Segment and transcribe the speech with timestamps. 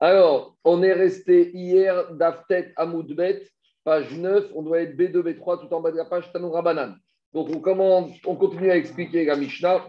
[0.00, 3.42] Alors, on est resté hier d'Aftet Amoudbet,
[3.82, 4.52] page 9.
[4.54, 6.96] On doit être B2, B3 tout en bas de la page Tanoura Banane.
[7.32, 9.88] Donc, on, continue à expliquer la Mishnah.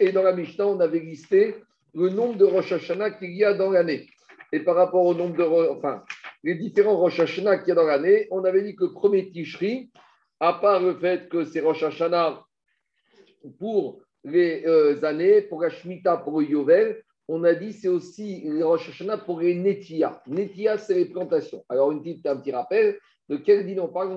[0.00, 1.56] Et dans la Mishnah, on avait listé
[1.94, 4.08] le nombre de Rosh Hashanah qu'il y a dans l'année.
[4.52, 5.42] Et par rapport au nombre de.
[5.42, 6.02] Enfin,
[6.42, 9.90] les différents Rosh Hashanah qu'il y a dans l'année, on avait dit que premier Tishri,
[10.40, 12.42] à part le fait que c'est Rosh Hashanah
[13.58, 17.02] pour les euh, années, pour la Shemitah, pour Yovel,
[17.34, 20.22] on a dit c'est aussi les Rosh Hashanah pour les Netia.
[20.26, 21.64] Netia, c'est les plantations.
[21.70, 22.98] Alors, une petite, un petit rappel,
[23.30, 24.12] de quel din on parle?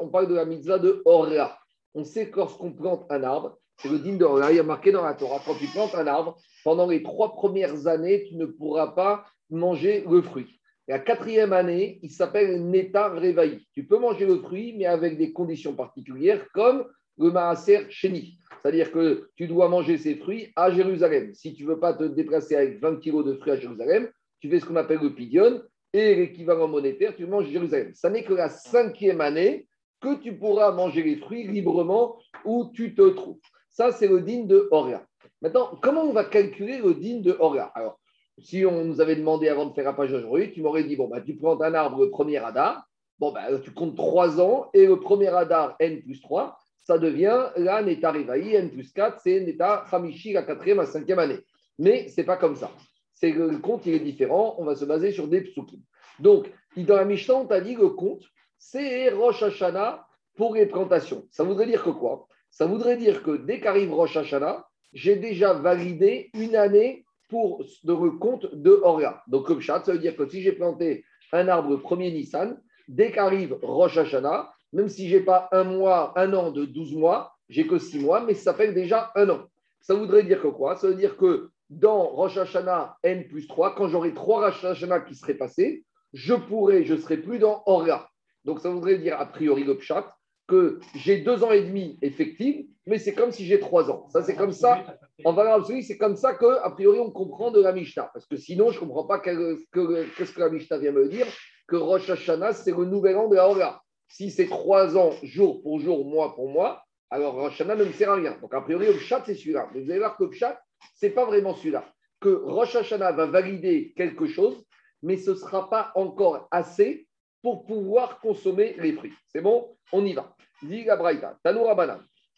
[0.00, 1.56] On, parle de la mitzvah de Orla.
[1.94, 4.90] On sait que lorsqu'on plante un arbre, c'est le din de il y a marqué
[4.90, 8.46] dans la Torah, quand tu plantes un arbre, pendant les trois premières années, tu ne
[8.46, 10.60] pourras pas manger le fruit.
[10.88, 13.60] La quatrième année, il s'appelle Neta Revaï.
[13.74, 16.84] Tu peux manger le fruit, mais avec des conditions particulières, comme
[17.16, 18.38] le Maaser Sheni.
[18.62, 21.34] C'est-à-dire que tu dois manger ces fruits à Jérusalem.
[21.34, 24.08] Si tu ne veux pas te déplacer avec 20 kilos de fruits à Jérusalem,
[24.40, 27.92] tu fais ce qu'on appelle le pidion et l'équivalent monétaire, tu manges Jérusalem.
[27.94, 29.66] Ça n'est que la cinquième année
[30.00, 33.38] que tu pourras manger les fruits librement où tu te trouves.
[33.70, 35.06] Ça, c'est le digne de Horia.
[35.42, 37.98] Maintenant, comment on va calculer le digne de Horia Alors,
[38.38, 41.08] si on nous avait demandé avant de faire un page aujourd'hui, tu m'aurais dit bon,
[41.08, 42.86] bah, tu prends un arbre le premier radar,
[43.18, 47.48] bon, bah, tu comptes 3 ans et le premier radar N plus 3, ça devient
[47.56, 51.40] la Neta Rivaï, N plus 4, c'est Neta Hamishi, la quatrième à cinquième année.
[51.80, 52.70] Mais ce n'est pas comme ça.
[53.12, 54.54] C'est le compte, il est différent.
[54.58, 55.80] On va se baser sur des psukim.
[56.20, 58.22] Donc, dans la on t'a dit le compte,
[58.56, 61.26] c'est Rosh Hashanah pour les plantations.
[61.32, 62.28] Ça voudrait dire que quoi?
[62.50, 68.10] Ça voudrait dire que dès qu'arrive Rosh Hashanah, j'ai déjà validé une année pour le
[68.12, 69.24] compte de Orga.
[69.26, 73.58] Donc, comme ça veut dire que si j'ai planté un arbre premier Nissan, dès qu'arrive
[73.60, 77.66] Rosh Hashanah, même si je n'ai pas un mois, un an de 12 mois, j'ai
[77.66, 79.44] que 6 mois, mais ça s'appelle déjà un an.
[79.80, 80.76] Ça voudrait dire que quoi?
[80.76, 85.00] Ça veut dire que dans Rosh Hashanah N plus 3, quand j'aurai trois Rosh Hashanah
[85.00, 88.08] qui seraient passés, je pourrais, je ne serai plus dans Orga.
[88.44, 90.16] Donc ça voudrait dire a priori le pshat
[90.46, 94.08] que j'ai deux ans et demi effectifs, mais c'est comme si j'ai trois ans.
[94.10, 94.84] Ça, c'est comme ça,
[95.24, 98.10] en valeur absolue, c'est comme ça que, a priori, on comprend de la Mishnah.
[98.12, 101.26] Parce que sinon, je ne comprends pas qu'est-ce que, la Mishnah vient me dire,
[101.66, 103.80] que Rosh Hashanah, c'est le nouvel an de la Orga.
[104.08, 107.92] Si c'est trois ans, jour pour jour, mois pour mois, alors Rosh Hashanah ne me
[107.92, 108.36] sert à rien.
[108.40, 109.68] Donc, a priori, le chat, c'est celui-là.
[109.72, 111.84] Mais vous allez voir que ce n'est pas vraiment celui-là.
[112.20, 114.64] Que Rosh Hashanah va valider quelque chose,
[115.02, 117.06] mais ce ne sera pas encore assez
[117.42, 119.12] pour pouvoir consommer les fruits.
[119.28, 119.76] C'est bon?
[119.92, 120.34] On y va.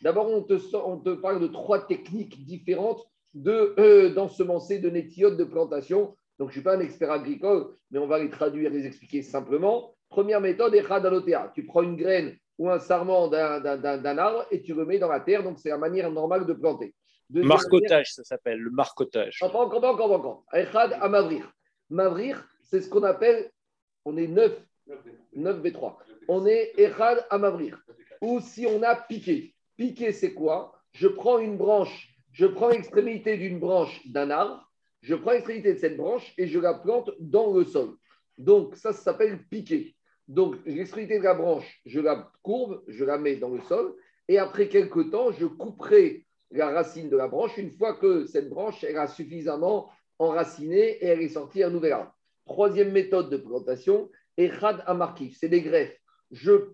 [0.03, 3.05] D'abord, on te, parle de trois techniques différentes
[3.35, 6.15] de euh, de netiote, de plantation.
[6.39, 9.23] Donc, je ne suis pas un expert agricole, mais on va les traduire, les expliquer
[9.23, 9.95] simplement.
[10.09, 11.53] Première méthode, Echadalotea.
[11.55, 15.21] Tu prends une graine ou un sarment d'un arbre et tu le mets dans la
[15.21, 15.43] terre.
[15.43, 16.95] Donc, c'est la manière normale de planter.
[17.31, 19.39] marcotage, ça s'appelle, le marcotage.
[19.43, 20.45] Encore, encore, encore, encore.
[20.53, 21.53] Echad à Mavrir.
[21.91, 23.51] Mavrir, c'est ce qu'on appelle,
[24.05, 24.53] on est 9,
[25.35, 25.97] 9 V3.
[26.29, 27.81] On est Echad à Mavrir.
[28.21, 29.55] Ou si on a piqué.
[29.77, 30.73] Piqué, c'est quoi?
[30.93, 34.69] Je prends une branche, je prends l'extrémité d'une branche d'un arbre,
[35.03, 37.95] je prends l'extrémité de cette branche et je la plante dans le sol.
[38.37, 39.95] Donc, ça, ça s'appelle piquer.
[40.29, 43.95] Donc, l'extrémité de la branche, je la courbe, je la mets dans le sol,
[44.29, 48.49] et après quelques temps, je couperai la racine de la branche une fois que cette
[48.49, 52.15] branche elle a suffisamment enraciné et elle est sortie un nouvel arbre.
[52.47, 55.97] Troisième méthode de plantation, Echad Amarkif, c'est des greffes.
[56.31, 56.73] Je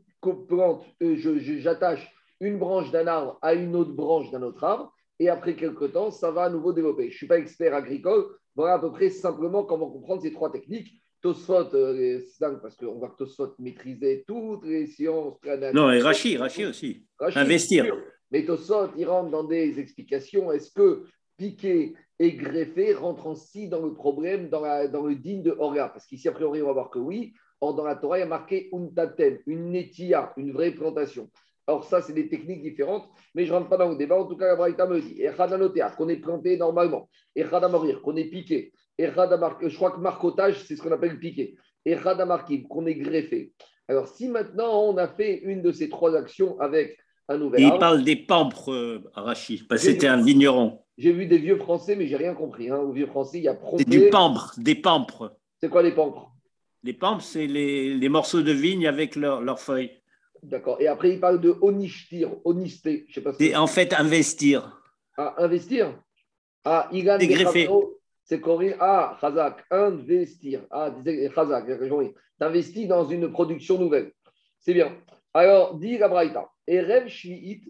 [0.48, 2.10] plante, euh, j'attache
[2.40, 6.10] une branche d'un arbre à une autre branche d'un autre arbre, et après quelques temps,
[6.10, 7.04] ça va à nouveau développer.
[7.04, 8.26] Je ne suis pas expert agricole,
[8.56, 11.00] voilà à peu près simplement comment comprendre ces trois techniques.
[11.24, 12.20] Tosfot, euh,
[12.60, 15.38] parce qu'on voit que Tosfot maîtrisait toutes les sciences.
[15.72, 17.06] Non, et Rachi, Rachi aussi.
[17.18, 17.96] Investir.
[18.30, 20.52] Mais Tosfot, il rentre dans des explications.
[20.52, 21.04] Est-ce que
[21.38, 25.88] piquer et greffer rentrent aussi dans le problème, dans, la, dans le digne de Horia
[25.88, 27.32] Parce qu'ici, a priori, on va voir que oui.
[27.62, 31.30] Or, dans la Torah, il y a marqué untaten, une netia, une vraie plantation.
[31.66, 34.20] Alors ça, c'est des techniques différentes, mais je ne rentre pas dans le débat.
[34.20, 35.22] En tout cas, la Braïta me dit,
[35.96, 37.08] qu'on est planté normalement,
[37.70, 42.94] morir, qu'on est piqué, je crois que marcotage, c'est ce qu'on appelle piqué, qu'on est
[42.94, 43.52] greffé.
[43.88, 46.96] Alors si maintenant on a fait une de ces trois actions avec
[47.28, 50.80] un nouvel Il parle des pampres, euh, Rachid, parce que c'était un vigneron.
[50.96, 52.70] J'ai vu des vieux français, mais j'ai rien compris.
[52.70, 52.76] Hein.
[52.76, 55.36] Au vieux français, il y a C'est du pampre, des pampres.
[55.60, 56.30] C'est quoi les pampres?
[56.82, 59.90] Les pampres, c'est les, morceaux de vigne avec leurs feuilles.
[60.42, 60.80] D'accord.
[60.80, 63.06] Et après, il parle de onishtir, onisté.
[63.08, 64.78] Je sais pas si en fait investir.
[65.16, 65.98] Ah, investir?
[66.64, 67.18] Ah, Igan
[68.24, 68.76] c'est Corinne.
[68.80, 70.62] Ah, Chazak, investir.
[70.70, 70.92] Ah,
[71.34, 71.66] Chazak,
[72.38, 74.12] T'investis dans une production nouvelle.
[74.58, 74.96] C'est bien.
[75.32, 76.48] Alors, dit la Braïta.
[76.66, 77.62] Erev Shvi'it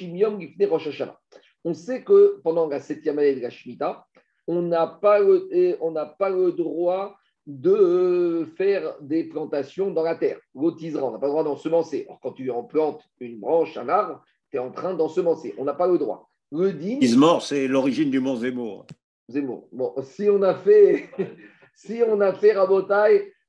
[0.00, 1.18] Yom Rosh Hashanah.
[1.64, 4.06] On sait que pendant la septième année de la Shemitah,
[4.46, 5.76] on n'a pas, le,
[6.18, 7.16] pas le droit
[7.46, 10.38] de faire des plantations dans la terre.
[10.54, 12.04] L'autisera, on n'a pas le droit d'ensemencer.
[12.06, 15.54] Alors, quand tu en plantes une branche, un arbre, tu es en train d'ensemencer.
[15.58, 16.30] On n'a pas le droit.
[16.52, 16.72] Le.
[16.80, 18.86] Ismor, c'est l'origine du mont Zemmour.
[19.28, 21.10] Bon, si on a fait,
[21.74, 22.54] si on a fait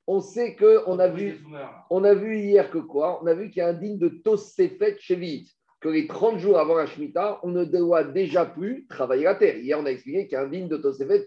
[0.08, 1.44] on sait que on a vu,
[1.90, 3.22] on a vu hier que quoi?
[3.22, 6.58] On a vu qu'il y a un digne de Tosefet Chevit, que les 30 jours
[6.58, 9.58] avant la Shemitah, on ne doit déjà plus travailler la terre.
[9.58, 11.26] Hier, on a expliqué qu'il y a un digne de Tosefet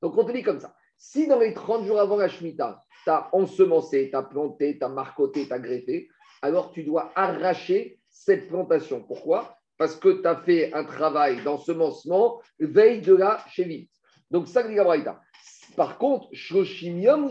[0.00, 0.74] Donc, on te dit comme ça.
[0.96, 4.84] Si dans les 30 jours avant la Shemitah, tu as ensemencé, tu as planté, tu
[4.84, 6.08] as marcoté, tu as greffé,
[6.42, 9.02] alors tu dois arracher cette plantation.
[9.02, 9.58] Pourquoi?
[9.78, 13.90] Parce que tu as fait un travail d'ensemencement veille de la Chevite.
[14.30, 14.64] Donc, ça,
[15.76, 17.30] Par contre, Shoshimium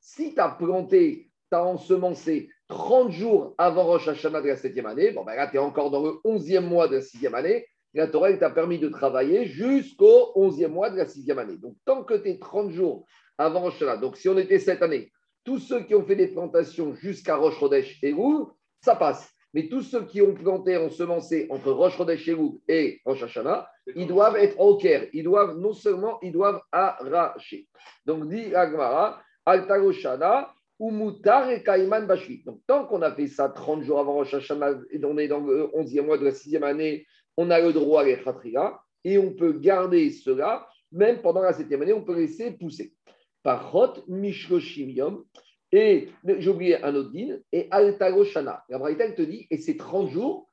[0.00, 4.86] Si tu as planté, tu as ensemencé 30 jours avant Rosh Hashanah de la 7e
[4.86, 7.66] année, bon, ben là, tu es encore dans le 11e mois de la 6e année,
[7.94, 11.56] la Torah t'a permis de travailler jusqu'au 11e mois de la 6e année.
[11.58, 13.06] Donc, tant que tu es 30 jours
[13.38, 15.10] avant Rosh donc si on était cette année,
[15.44, 19.31] tous ceux qui ont fait des plantations jusqu'à Rosh Chodesh et Roux, ça passe.
[19.54, 22.30] Mais tous ceux qui ont planté, ont semencé entre Rosh Chodesh
[22.68, 25.06] et Rosh Hashanah, ils doivent être au Caire.
[25.12, 27.68] Ils doivent, non seulement, ils doivent arracher.
[28.06, 32.42] Donc, dit Agmara, Altaroshana, Umutar et Kaiman Bashi.
[32.44, 35.40] Donc, tant qu'on a fait ça 30 jours avant Rosh Hashanah et on est dans
[35.40, 37.06] le 11e mois de la 6e année,
[37.36, 41.82] on a le droit à l'Echatria et on peut garder cela, même pendant la septième
[41.82, 42.94] année, on peut laisser pousser.
[43.42, 45.24] Par Hot, Mishloshim
[45.72, 48.64] et j'ai oublié un autre din, et Altagoshana.
[48.68, 50.46] La Braïta, te dit, et ces 30 jours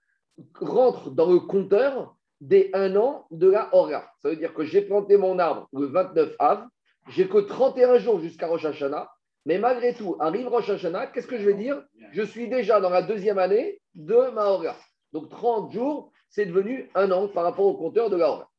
[0.56, 4.10] rentrent dans le compteur des 1 an de la Hora.
[4.22, 6.66] Ça veut dire que j'ai planté mon arbre le 29 av,
[7.10, 9.10] j'ai que 31 jours jusqu'à Rosh Hashanah,
[9.46, 11.82] mais malgré tout, arrive Rosh Hashanah, qu'est-ce que je vais dire?
[12.14, 14.76] Je suis déjà dans la deuxième année de ma Hora.
[15.12, 18.50] Donc 30 jours, c'est devenu un an par rapport au compteur de la Hora.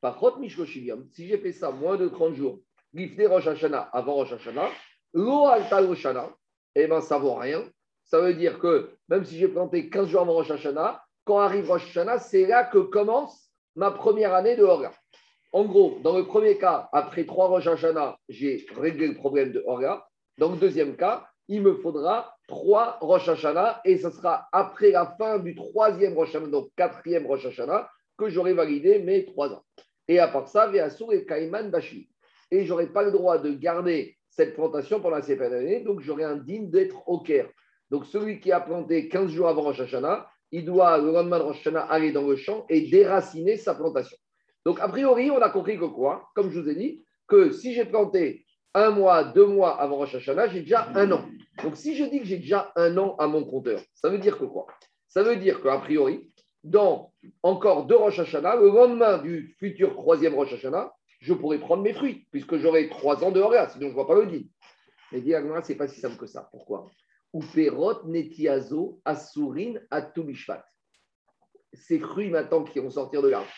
[0.00, 0.38] Par contre,
[1.12, 2.58] si j'ai fait ça moins de 30 jours,
[2.92, 4.70] Gifne Rosh Hashanah avant Rosh Hashanah,
[5.12, 5.80] Lo Alta
[6.76, 7.64] eh bien ça vaut rien.
[8.04, 11.68] Ça veut dire que même si j'ai planté 15 jours avant Rosh Hashanah, quand arrive
[11.68, 14.92] Rosh Hashanah, c'est là que commence ma première année de Hora.
[15.52, 19.62] En gros, dans le premier cas, après trois Rosh Hashanah, j'ai réglé le problème de
[19.66, 20.08] Hora.
[20.38, 25.06] Dans le deuxième cas, il me faudra trois Rosh Hashanah et ce sera après la
[25.18, 29.64] fin du troisième Rosh donc quatrième Rosh Hashanah, que j'aurai validé mes trois ans.
[30.06, 32.08] Et à part ça, Véasour et Kaiman Bashi.
[32.50, 36.24] Et je n'aurai pas le droit de garder cette plantation pendant ces années, donc j'aurai
[36.24, 37.50] un digne d'être au Caire.
[37.90, 41.44] Donc celui qui a planté 15 jours avant Rosh Hashanah, il doit le lendemain de
[41.44, 44.16] Rosh Hashanah aller dans le champ et déraciner sa plantation.
[44.64, 46.30] Donc a priori, on a compris que quoi?
[46.34, 50.14] Comme je vous ai dit, que si j'ai planté un mois, deux mois avant Rosh
[50.14, 51.22] Hashanah, j'ai déjà un an.
[51.62, 54.38] Donc, si je dis que j'ai déjà un an à mon compteur, ça veut dire
[54.38, 54.66] que quoi?
[55.06, 56.30] Ça veut dire qu'a priori,
[56.64, 57.12] dans
[57.42, 61.92] encore deux Rosh Hashanah, le lendemain du futur troisième Rosh Hashanah, je pourrais prendre mes
[61.92, 64.50] fruits, puisque j'aurai trois ans de Horia, sinon je ne vois pas le dit.
[65.12, 66.48] Mais dit ce n'est pas si simple que ça.
[66.50, 66.90] Pourquoi?
[67.34, 70.64] Uperot netiazo asurin atubishvat.
[71.72, 73.50] Ces fruits maintenant qui vont sortir de l'arbre.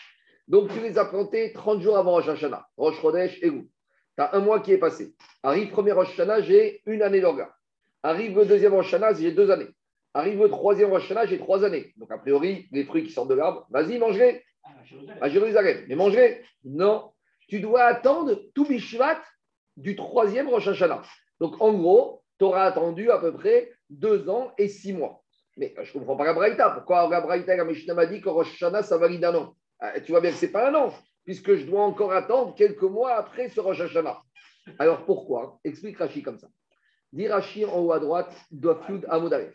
[0.47, 4.23] Donc tu les as plantés 30 jours avant Rosh Hashanah, Rosh Chodesh et où tu
[4.23, 5.15] as un mois qui est passé.
[5.41, 7.55] Arrive premier Rosh Hashanah, j'ai une année d'orga.
[8.03, 9.69] Arrive le deuxième Rosh Hashanah, j'ai deux années.
[10.13, 11.93] Arrive le troisième Rosh Hashanah, j'ai trois années.
[11.97, 14.43] Donc, a priori, les fruits qui sortent de l'arbre, vas-y, mangez.
[15.21, 15.85] À Jérusalem.
[15.87, 16.43] Mais mangez.
[16.63, 17.12] Non.
[17.47, 19.21] Tu dois attendre tout Bishvat
[19.77, 21.01] du troisième Rosh Hashanah.
[21.39, 25.21] Donc, en gros, tu auras attendu à peu près deux ans et six mois.
[25.57, 26.69] Mais je ne comprends pas la Braïta.
[26.71, 29.55] Pourquoi la Braïta, la Mishnah m'a dit que Rosh Hashanah, ça valide un an?
[29.83, 30.93] Euh, Tu vois bien que ce n'est pas un an
[31.25, 34.21] puisque je dois encore attendre quelques mois après ce Rosh Hashanah.
[34.79, 35.59] Alors pourquoi?
[35.63, 36.47] Explique Rashi comme ça.
[37.11, 39.53] Dit Rashi en haut à droite, Doafyud Amodalef.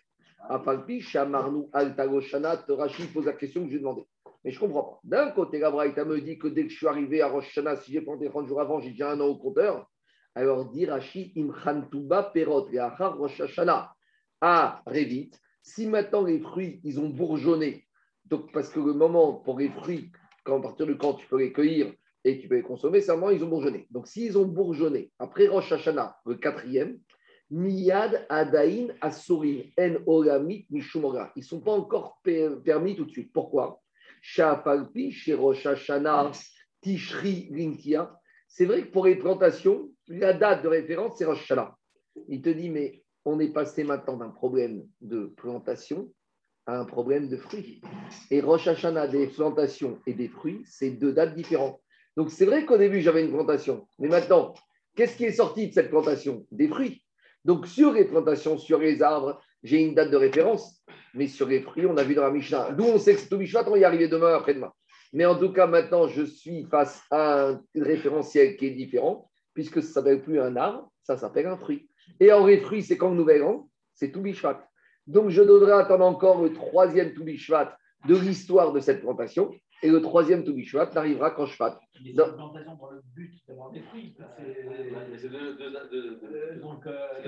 [0.49, 3.85] Apalpi, Shamarnu Altagoshana, Rashi pose la question que je lui.
[4.49, 5.01] Mais je ne comprends pas.
[5.05, 7.77] D'un côté, la Braïta me dit que dès que je suis arrivé à Rosh Hashanah,
[7.77, 9.87] si j'ai planté 30 jours avant, j'ai déjà un an au compteur.
[10.35, 12.67] Alors dit Rashi, Imchantuba Perot,
[13.19, 13.93] Rosh Hashanah.
[14.41, 17.85] Ah, Revit, si maintenant les fruits, ils ont bourgeonné,
[18.25, 20.13] donc parce que le moment pour les fruits,
[20.45, 21.93] quand, à partir de quand tu peux les cueillir
[22.25, 23.87] et tu peux les consommer, seulement ils ont bourgeonné.
[23.91, 26.99] Donc s'ils ont bourgeonné, après Rosh Hashanah, le quatrième,
[27.51, 31.33] Miyad Adain Asurim En Olamit Mishumora.
[31.37, 32.23] Ils ne sont pas encore
[32.65, 33.31] permis tout de suite.
[33.31, 33.83] Pourquoi?
[36.81, 37.51] Tishri.
[38.47, 41.53] C'est vrai que pour les plantations, la date de référence, c'est Rosh.
[42.29, 46.11] Il te dit, mais on est passé maintenant d'un problème de plantation
[46.69, 47.81] un problème de fruits.
[48.31, 48.69] Et Rosh
[49.11, 51.81] des plantations et des fruits, c'est deux dates différentes.
[52.17, 54.55] Donc c'est vrai qu'au début, j'avais une plantation, mais maintenant,
[54.95, 56.47] qu'est-ce qui est sorti de cette plantation?
[56.51, 57.03] Des fruits.
[57.45, 60.83] Donc sur les plantations, sur les arbres, j'ai une date de référence,
[61.15, 62.73] mais sur les fruits, on a vu dans la Mishnah.
[62.73, 64.73] D'où on sait que c'est au on va y arriver demain, après-demain.
[65.13, 69.83] Mais en tout cas, maintenant, je suis face à un référentiel qui est différent, puisque
[69.83, 71.89] ça ne s'appelle plus un arbre, ça s'appelle un fruit.
[72.21, 74.69] Et en les fruits, c'est quand nouvel an C'est tout bishvat.
[75.07, 79.51] Donc je devrais attendre encore le troisième tout bishvat de l'histoire de cette plantation.
[79.83, 81.79] Et le troisième tout bishvat n'arrivera quand je fasse.
[82.15, 82.37] Donc,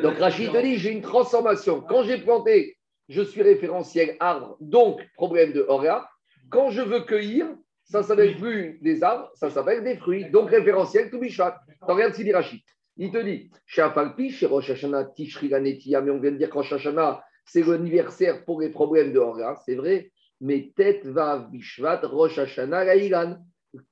[0.03, 1.81] donc Rachid te dit j'ai une transformation.
[1.81, 2.77] Quand j'ai planté,
[3.09, 6.09] je suis référentiel arbre, donc problème de Horia.
[6.51, 7.47] Quand je veux cueillir,
[7.85, 10.31] ça s'appelle plus des arbres, ça s'appelle des fruits.
[10.31, 11.61] Donc référentiel tout bishvat.
[11.83, 12.61] Regarde ce dit Rachid.
[12.97, 16.55] Il te dit, chez Afalpi, chez Rosh Hashanah, Tishri mais on vient de dire que
[16.55, 22.01] Rosh Hashanah, c'est l'anniversaire pour les problèmes de Horia, c'est vrai, mais tête va Bishvat,
[22.05, 23.39] Rosh Hashanah, Gaïgan.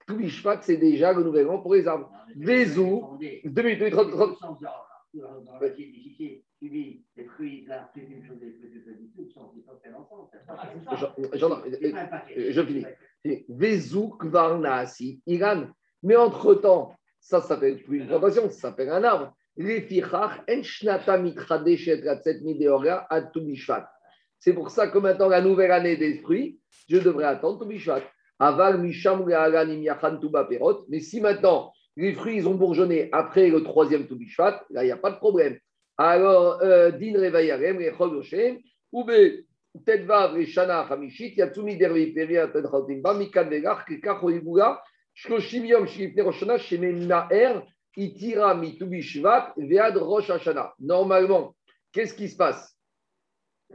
[0.06, 2.10] Tout Bishvat, c'est déjà le nouvel an pour les arbres.
[2.36, 4.38] Vezou, deux minutes, 30, 30.
[6.60, 8.80] Tu dis, les fruits, là, c'est une chose des fruits de
[12.50, 12.84] Je finis.
[13.48, 15.68] Vezou, Kvarnaasi, Iran.
[16.02, 19.34] Mais entre-temps, ça, s'appelle plus une plantation, ça s'appelle un arbre.
[24.40, 28.02] C'est pour ça que maintenant, la nouvelle année des fruits, je devrais attendre Toubishvat.
[28.38, 30.84] Aval, Misham, Perot.
[30.88, 34.92] Mais si maintenant, les fruits ils ont bourgeonné après le troisième Toubishvat, là, il n'y
[34.92, 35.58] a pas de problème.
[35.96, 38.58] Alors, euh, Din Revayarem, Rechol Yoshem,
[38.92, 39.10] Oube,
[39.84, 44.80] Tedvav, Reshana, Hamishit, Yatsumi, Dervi, Peria, Tedchatimba, Mikan, Vegach, Kekach, Oibula,
[45.16, 47.64] Shloshim Yom, Shifne, Roshana, Shemen, Naer,
[47.96, 50.70] Itira, Mitubishvat, Vead, Rosh Hashana.
[50.78, 51.56] Normalement,
[51.92, 52.77] qu'est-ce qui se passe?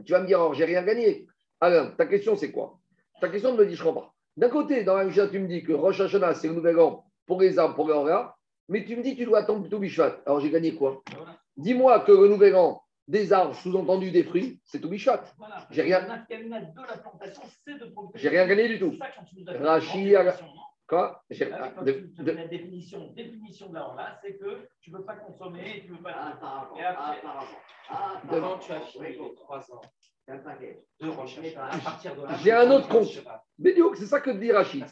[0.04, 1.26] Tu vas me dire, alors, j'ai rien gagné.
[1.60, 2.78] Alors, ta question, c'est quoi?
[3.20, 4.14] Ta question me dit, je ne comprends pas.
[4.36, 7.40] D'un côté, dans la tu me dis que Rosh Hashanah, c'est le nouvel an pour
[7.40, 8.34] les arbres, pour les orgas,
[8.68, 10.20] mais tu me dis que tu dois attendre plutôt Bishvat.
[10.26, 11.02] Alors, j'ai gagné quoi?
[11.56, 15.22] Dis-moi que le nouvel an des arbres, sous-entendu des fruits, c'est tout Bishvat.
[15.70, 16.26] J'ai rien...
[18.14, 18.94] J'ai rien gagné du tout.
[19.46, 20.18] Rachid,
[20.86, 21.22] Quoi?
[21.30, 21.72] Ah,
[22.18, 25.96] La définition, définition de la là, c'est que tu ne veux pas consommer, tu ne
[25.96, 26.12] veux pas.
[26.14, 26.78] Ah, par rapport.
[26.80, 27.60] Ah, par rapport.
[27.88, 29.80] Ah, Quand tu as fini les 3 ans.
[30.26, 31.54] De recherche.
[31.56, 32.28] À partir de là.
[32.42, 33.08] J'ai un autre compte.
[33.58, 34.84] Mais c'est ça que dit Rachid.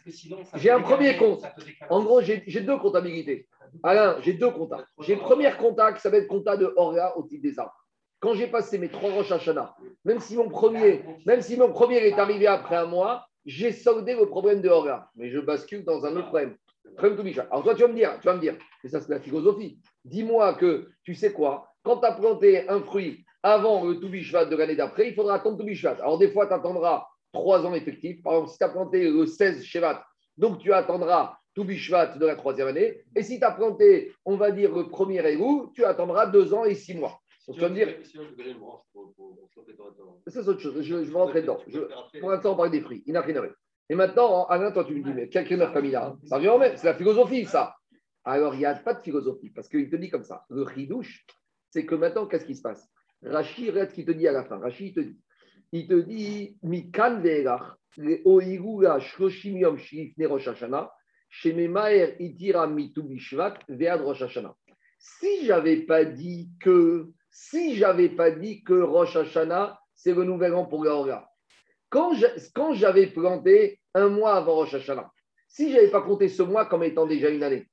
[0.57, 1.43] J'ai un premier compte.
[1.89, 3.49] En gros, j'ai deux comptabilités.
[3.83, 4.75] Alain, j'ai deux comptes.
[5.01, 7.75] J'ai premier compta qui s'appelle compta de Orga au titre des arbres.
[8.21, 11.73] Quand j'ai passé mes trois roches à Chana, même si mon premier, même si mon
[11.73, 15.85] premier est arrivé après un mois, j'ai soldé le problème de Horga, mais je bascule
[15.85, 16.57] dans un autre problème.
[16.99, 19.79] Alors toi, tu vas me dire, tu vas me dire, et ça c'est la philosophie.
[20.05, 24.57] Dis-moi que, tu sais quoi, quand tu as planté un fruit avant le Toubishvat de
[24.57, 25.97] l'année d'après, il faudra attendre Toubishvat.
[26.01, 28.23] Alors des fois, tu attendras trois ans effectifs.
[28.23, 30.05] Par exemple, si tu as planté le 16 Shevat,
[30.37, 33.03] donc tu attendras Toubishvat de la troisième année.
[33.17, 36.65] Et si tu as planté, on va dire, le premier Érou, tu attendras deux ans
[36.65, 37.22] et six mois.
[37.49, 37.89] Dire.
[40.29, 40.81] C'est autre chose.
[40.81, 41.59] Je, vais rentrer dedans.
[42.21, 43.03] pour l'instant, on parle des prix.
[43.07, 43.47] Il n'a rien à
[43.89, 46.53] Et maintenant, Alain, toi, tu me dis, mais quel crémeur comme il a Ça vient
[46.53, 46.77] en même.
[46.77, 47.75] C'est la philosophie, ça.
[48.25, 49.51] Alors, il n'y a pas de philosophie.
[49.51, 50.45] Parce qu'il te dit comme ça.
[50.51, 51.27] Le ridouche,
[51.71, 52.89] c'est que maintenant, qu'est-ce qui se passe?
[53.23, 54.59] Rachid, regarde ce qu'il te dit à la fin.
[54.59, 55.19] Rachid, il te dit
[55.73, 60.93] il te dit Mikan ve'elach, le oigula shloshim yom shifne rosh hashana,
[61.31, 64.55] shememaer itira mitu bishvat ve'ad rosh hashana.
[64.99, 70.55] Si j'avais pas dit que si j'avais pas dit que Rosh Hashanah, c'est le nouvel
[70.55, 71.29] an pour Gaora.
[71.89, 72.13] Quand
[72.75, 75.11] j'avais planté un mois avant Rosh Hashanah,
[75.49, 77.67] si je n'avais pas compté ce mois comme étant déjà une année,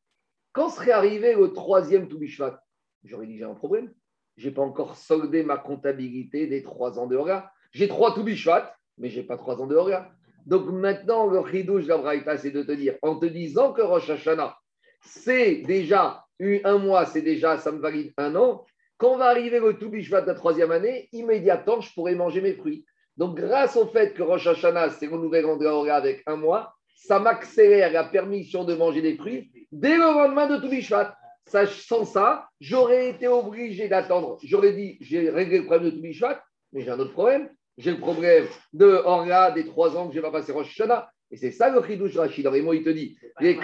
[0.54, 2.60] quand serait arrivé le troisième Toubishvat?
[3.04, 3.94] J'aurais dit j'ai un problème.
[4.36, 7.52] Je n'ai pas encore soldé ma comptabilité des trois ans de Hora.
[7.72, 10.10] J'ai trois Toubishvat, mais je n'ai pas trois ans de Hora.
[10.46, 14.58] Donc maintenant, le chidouche d'Abraïta, c'est de te dire, en te disant que Rosh Hashanah,
[15.02, 18.66] c'est déjà un mois, c'est déjà, ça me valide un an,
[19.00, 22.86] quand va arriver le Toubishvat de la troisième année, immédiatement, je pourrai manger mes fruits.
[23.16, 27.18] Donc, grâce au fait que Rosh Hashanah, c'est le nouvel endroit avec un mois, ça
[27.18, 31.16] m'accélère la permission de manger des fruits dès le lendemain de Toubishvat.
[31.46, 34.38] Sans ça, j'aurais été obligé d'attendre.
[34.44, 37.50] J'aurais dit, j'ai réglé le problème de Toubishvat, mais j'ai un autre problème.
[37.78, 41.10] J'ai le problème de Orga des trois ans que je vais pas passer Rosh Hashanah.
[41.32, 42.44] Et c'est ça le Chidouche Rachid.
[42.44, 43.58] Dans les mots, il te dit Les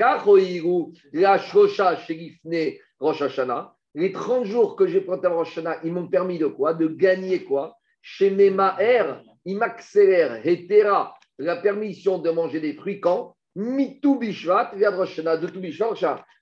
[1.11, 6.07] la Shosha, Shegifne, Rosh Hashanah les 30 jours que j'ai planté en Rosh ils m'ont
[6.07, 6.73] permis de quoi?
[6.73, 7.77] De gagner quoi?
[8.01, 13.35] Chez mes Maher, ils m'accélèrent, Hetera, la permission de manger des fruits quand?
[13.55, 15.95] Mitou Bishvat, Rosh de tout Bishvat,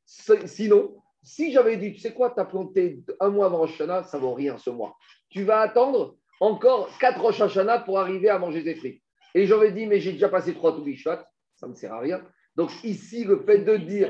[0.05, 3.85] Sinon, si j'avais dit, tu sais quoi, tu as planté un mois avant Rosh ça
[3.85, 4.97] ne vaut rien ce mois.
[5.29, 7.41] Tu vas attendre encore 4 Rosh
[7.85, 9.01] pour arriver à manger des fruits.
[9.35, 11.23] Et j'aurais dit, mais j'ai déjà passé 3 Toubishvat,
[11.55, 12.21] ça ne sert à rien.
[12.55, 14.09] Donc ici, le fait de dire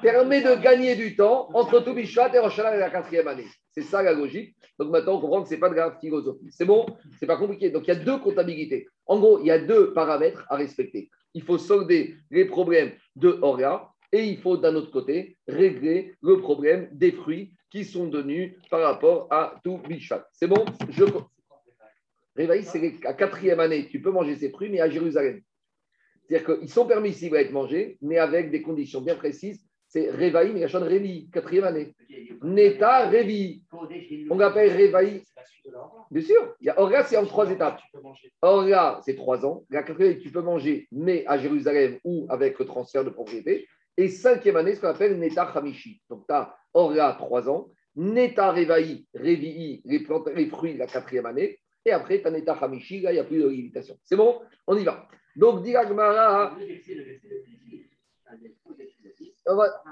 [0.00, 3.46] permet de gagner du temps entre Toubishvat et Rosh et la quatrième année.
[3.72, 4.56] C'est ça la logique.
[4.78, 6.48] Donc maintenant, on comprend que ce n'est pas de grave philosophie.
[6.50, 6.86] C'est bon?
[7.18, 7.70] C'est pas compliqué.
[7.70, 8.88] Donc il y a deux comptabilités.
[9.06, 11.10] En gros, il y a deux paramètres à respecter.
[11.34, 16.40] Il faut solder les problèmes de Horia Et il faut d'un autre côté régler le
[16.40, 20.26] problème des fruits qui sont devenus par rapport à tout Bishvat.
[20.32, 20.64] C'est bon?
[20.88, 21.04] Je...
[22.34, 23.88] Réveil, c'est la quatrième année.
[23.88, 25.42] Tu peux manger ces fruits, mais à Jérusalem.
[26.28, 29.64] C'est-à-dire qu'ils sont permissibles à être mangés, mais avec des conditions bien précises.
[29.88, 31.94] C'est Révaï, mais de Révi, quatrième année.
[32.42, 33.62] Neta, Révi.
[34.28, 35.22] On l'appelle Révaï.
[36.10, 36.54] Bien sûr.
[36.60, 37.80] Il y a c'est en trois étapes.
[38.42, 39.64] Orga, c'est trois ans.
[39.70, 43.66] La quatrième, tu peux manger, mais à Jérusalem ou avec le transfert de propriété.
[43.96, 46.02] Et cinquième année, ce qu'on appelle Neta Hamishi.
[46.10, 47.70] Donc, tu as Orga, trois ans.
[47.96, 51.58] Neta Révaï, Révi, les, les fruits, la quatrième année.
[51.86, 53.96] Et après, tu as Neta Hamishi, là, il n'y a plus de limitation.
[54.04, 54.38] C'est bon?
[54.66, 55.08] On y va.
[55.38, 56.56] Donc, dit Agmara.
[59.46, 59.82] On va,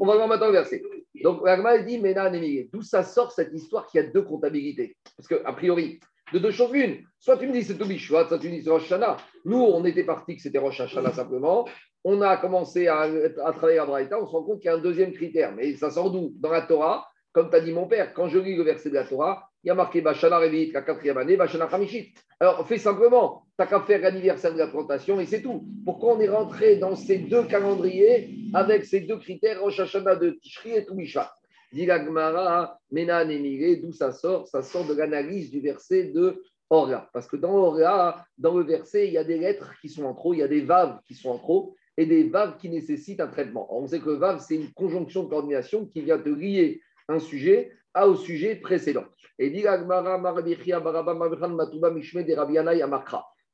[0.00, 0.82] on va voir maintenant le verset.
[1.22, 2.30] Donc, Agmara dit Mena
[2.72, 4.96] D'où ça sort cette histoire qu'il y a deux comptabilités?
[5.16, 6.00] Parce qu'a priori,
[6.32, 7.04] de deux choses une.
[7.20, 9.18] Soit tu me dis c'est Toubishvat, soit tu me dis c'est Rosh Hashanah.
[9.44, 11.68] Nous, on était parti que c'était Rosh Hashanah simplement.
[12.02, 14.76] On a commencé à, à travailler à Braïta, on se rend compte qu'il y a
[14.76, 15.54] un deuxième critère.
[15.54, 16.32] Mais ça sort d'où?
[16.36, 18.94] Dans la Torah, comme tu as dit mon père, quand je lis le verset de
[18.94, 22.12] la Torah, il y a marqué Bashana Revit, la quatrième année, Bashana Hamishit.
[22.38, 25.64] Alors, fais simplement, tu n'as qu'à faire l'anniversaire de la plantation et c'est tout.
[25.86, 30.30] Pourquoi on est rentré dans ces deux calendriers avec ces deux critères, Rosh Hashanah de
[30.42, 31.32] Tishri et Toumisha?
[31.72, 34.46] Dilagmara, Mena Nemire, d'où ça sort?
[34.48, 37.08] Ça sort de l'analyse du verset de Ora.
[37.14, 40.12] Parce que dans Ora, dans le verset, il y a des lettres qui sont en
[40.12, 43.20] trop, il y a des vaves qui sont en trop et des vaves qui nécessitent
[43.20, 43.66] un traitement.
[43.70, 47.72] on sait que vav, c'est une conjonction de coordination qui vient de lier un sujet
[48.02, 49.04] au sujet précédent.
[49.38, 49.64] Et dit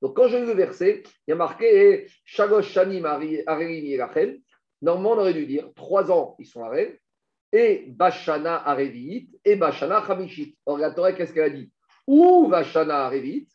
[0.03, 2.07] Donc, quand j'ai lu le verset, il y a marqué
[3.99, 4.41] Rachel.
[4.83, 6.97] Normalement, on aurait dû dire trois ans, ils sont à Rêve,
[7.53, 10.57] et Bashana Arevit, et Bashana Hamishit.
[10.65, 11.71] Or, la Torah, qu'est-ce qu'elle a dit?
[12.07, 13.49] Ou Bashana Arevit,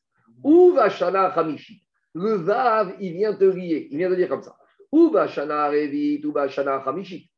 [0.43, 1.81] ou Bashana Hamishit.
[2.13, 4.55] Le Vav, il vient te lier, il vient te dire comme ça.
[4.91, 7.29] Ou Bashana Arevit, ou Bashana Hamishit.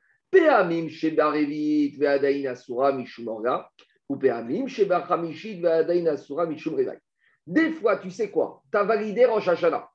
[7.47, 8.63] Des fois, tu sais quoi?
[8.71, 9.89] Tu as validé Rosh Hashanah.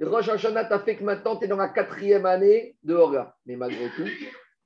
[0.00, 3.34] Rosh Hashanah t'a fait que maintenant, tu es dans la quatrième année de Horga.
[3.46, 4.08] Mais malgré tout,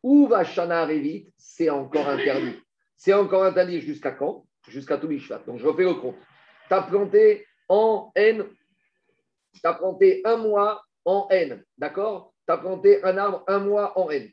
[0.02, 2.59] où va Shana vite C'est encore interdit.
[2.96, 4.46] C'est encore interdit jusqu'à quand?
[4.68, 6.16] Jusqu'à tout Donc, je refais le compte.
[6.68, 8.44] Tu as planté en N,
[9.52, 11.64] tu as planté un mois en N.
[11.78, 12.35] D'accord?
[12.46, 14.30] Tu as planté un arbre un mois en N.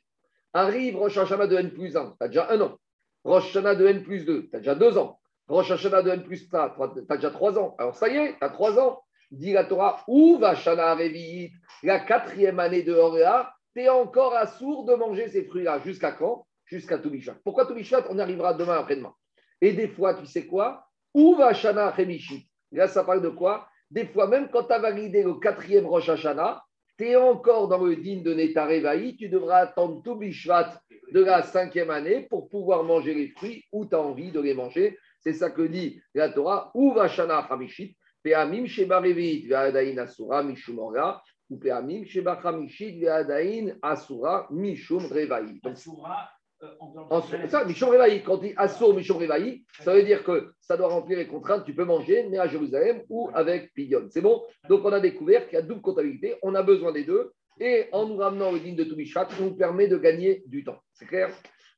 [0.54, 2.16] Arrive Rosh Hashanah de N plus 1.
[2.20, 2.78] Tu as déjà un an.
[3.24, 5.20] Rosh Hashanah de N plus 2, tu as déjà 2 ans.
[5.48, 7.76] Rosh Hashanah de N plus 3, tu as déjà 3 ans.
[7.78, 9.02] Alors ça y est, tu as 3 ans.
[9.32, 11.52] Dit la Torah, où va Shana Revit
[11.84, 15.80] La quatrième année de Horéa, tu es encore à sourd de manger ces fruits-là.
[15.80, 16.48] Jusqu'à quand?
[16.66, 17.36] Jusqu'à Toubishat.
[17.44, 19.14] Pourquoi Toubishat On y arrivera demain après-demain.
[19.60, 20.88] Et des fois, tu sais quoi?
[21.14, 23.68] Où va Shana Remishit Là, ça parle de quoi?
[23.90, 26.64] Des fois, même quand tu as validé le quatrième Rosh Hashanah,
[26.98, 31.90] tu es encore dans le din de Netarevaï, tu devras attendre tout de la cinquième
[31.90, 34.98] année pour pouvoir manger les fruits où tu as envie de les manger.
[35.20, 41.22] C'est ça que dit la Torah, ou Vashana Hamishit, Peamim Shebarevit, Veadain Asura, Mishum Ora,
[41.50, 45.60] ou Peamim Sheba Hamishit, Veadain Asura, Mishum Revaï.
[45.66, 46.30] Asura,
[46.64, 50.76] euh, ça, Mishum Revaï, quand il dit Asur Mishum Revaï, ça veut dire que ça
[50.76, 54.08] doit remplir les contraintes, tu peux manger, mais à Jérusalem ou avec Pidion.
[54.10, 57.04] C'est bon Donc on a découvert qu'il y a double comptabilité, on a besoin des
[57.04, 57.32] deux.
[57.60, 60.80] Et en nous ramenant au digne de Toubichat, ça nous permet de gagner du temps.
[60.94, 61.30] C'est clair?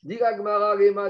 [0.04, 1.10] Gagmara, Rema,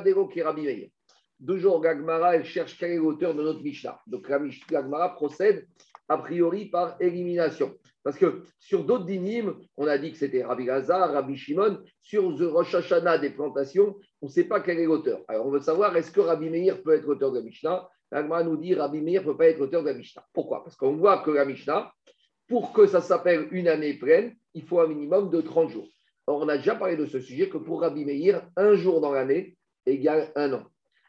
[1.82, 4.00] Gagmara, elle cherche quel est l'auteur de notre Mishnah.
[4.06, 5.68] Donc, la Gagmara procède
[6.08, 7.76] a priori par élimination.
[8.04, 11.80] Parce que sur d'autres dynimes, on a dit que c'était Rabbi Lazar, Rabbi Shimon.
[12.02, 15.22] Sur The Rosh Hashanah des plantations, on ne sait pas quel est l'auteur.
[15.28, 17.88] Alors, on veut savoir est-ce que Rabbi Meir peut être l'auteur de la Mishnah?
[18.12, 20.26] Gagmara nous dit Rabbi Meir ne peut pas être l'auteur de la Mishnah.
[20.34, 20.64] Pourquoi?
[20.64, 21.92] Parce qu'on voit que la Mishnah,
[22.48, 25.88] pour que ça s'appelle une année pleine, il faut un minimum de 30 jours.
[26.26, 29.12] Or, on a déjà parlé de ce sujet que pour Rabbi Meir, un jour dans
[29.12, 30.64] l'année égale un an.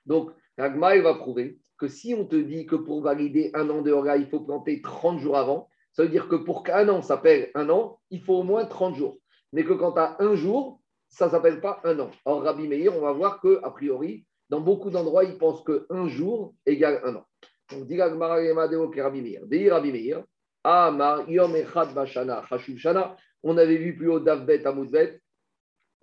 [0.06, 3.90] Donc, Ragma, va prouver que si on te dit que pour valider un an de
[3.90, 7.50] Hora, il faut planter 30 jours avant, ça veut dire que pour qu'un an s'appelle
[7.54, 9.18] un an, il faut au moins 30 jours.
[9.52, 12.10] Mais que quand tu as un jour, ça ne s'appelle pas un an.
[12.24, 16.54] Or, Rabbi Meir, on va voir qu'a priori, dans beaucoup d'endroits, ils pensent qu'un jour
[16.66, 17.24] égale un an.
[17.70, 19.42] Donc, dit Rabbi Meir.
[19.72, 20.24] Rabbi Meir,
[21.28, 21.56] Yom
[21.94, 22.44] Bashana
[22.76, 23.16] Shana.
[23.42, 25.20] On avait vu plus haut Davbet Amoudbet.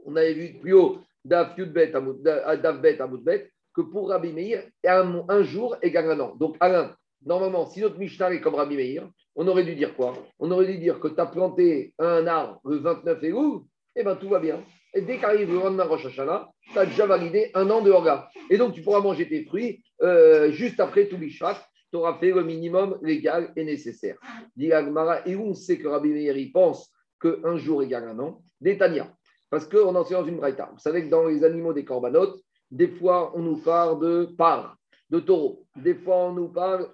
[0.06, 6.12] On avait vu plus haut Davbet Amoudbet que pour Rabbi Meir, un, un jour égale
[6.12, 6.36] un an.
[6.36, 6.96] Donc, Alain,
[7.26, 10.14] normalement, si notre Mishnah est comme Rabbi Meir, on aurait dû dire quoi?
[10.40, 14.16] On aurait dû dire que tu as planté un arbre le 29 août, et bien
[14.16, 14.62] tout va bien.
[14.94, 18.30] Et dès qu'arrive le lendemain Rosh Hashanah, tu as déjà validé un an de Horga.
[18.50, 21.58] Et donc, tu pourras manger tes fruits euh, juste après tout Bishvat
[21.90, 24.18] tu auras fait le minimum légal et nécessaire.
[24.56, 28.42] Dit et où on sait que Rabbi Meir pense qu'un jour égale un an?
[28.60, 29.14] Détania.
[29.50, 30.70] Parce qu'on enseigne dans une braïta.
[30.74, 34.76] Vous savez que dans les animaux des corbanotes, des fois, on nous parle de par,
[35.10, 35.66] de taureau.
[35.78, 36.90] Des fois, on nous parle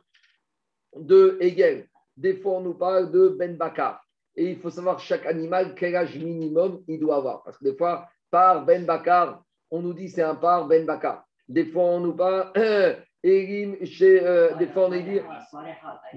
[0.95, 1.88] de Hegel.
[2.15, 4.04] Des fois, on nous parle de Ben Bakar.
[4.36, 7.43] Et il faut savoir chaque animal quel âge minimum il doit avoir.
[7.43, 11.26] Parce que des fois, par Ben Bakar, on nous dit c'est un par Ben Bakar.
[11.47, 12.95] Des fois, on nous parle euh,
[13.26, 15.19] des fois, on dit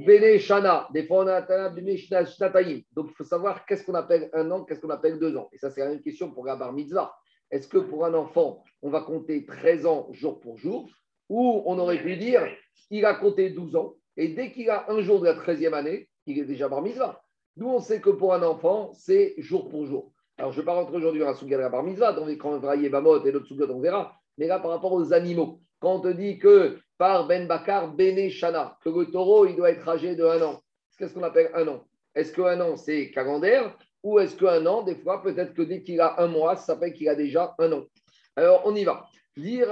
[0.04, 0.88] Bene Shana.
[0.92, 1.40] Des fois, on a.
[1.40, 5.48] Donc, il faut savoir qu'est-ce qu'on appelle un an, qu'est-ce qu'on appelle deux ans.
[5.52, 6.74] Et ça, c'est la même question pour la bar.
[7.50, 10.88] Est-ce que pour un enfant, on va compter 13 ans jour pour jour?
[11.28, 12.42] Ou on aurait pu dire
[12.90, 16.08] il a compté 12 ans et dès qu'il a un jour de la 13e année,
[16.26, 17.20] il est déjà bar mitzvah.
[17.56, 20.12] Nous, on sait que pour un enfant, c'est jour pour jour.
[20.38, 21.82] Alors, je ne vais pas rentrer aujourd'hui dans la souga de la bar
[22.14, 24.14] dans les quand Bamot et l'autre souga, on verra.
[24.36, 28.28] Mais là, par rapport aux animaux, quand on te dit que par Ben Bakar, Bene
[28.28, 30.60] Shana, que le taureau, il doit être âgé de un an.
[30.98, 31.84] Qu'est-ce qu'on appelle un an?
[32.14, 36.00] Est-ce qu'un an, c'est calendaire Ou est-ce qu'un an, des fois, peut-être que dès qu'il
[36.00, 37.84] a un mois, ça s'appelle qu'il a déjà un an
[38.36, 39.06] Alors, on y va.
[39.36, 39.68] Lire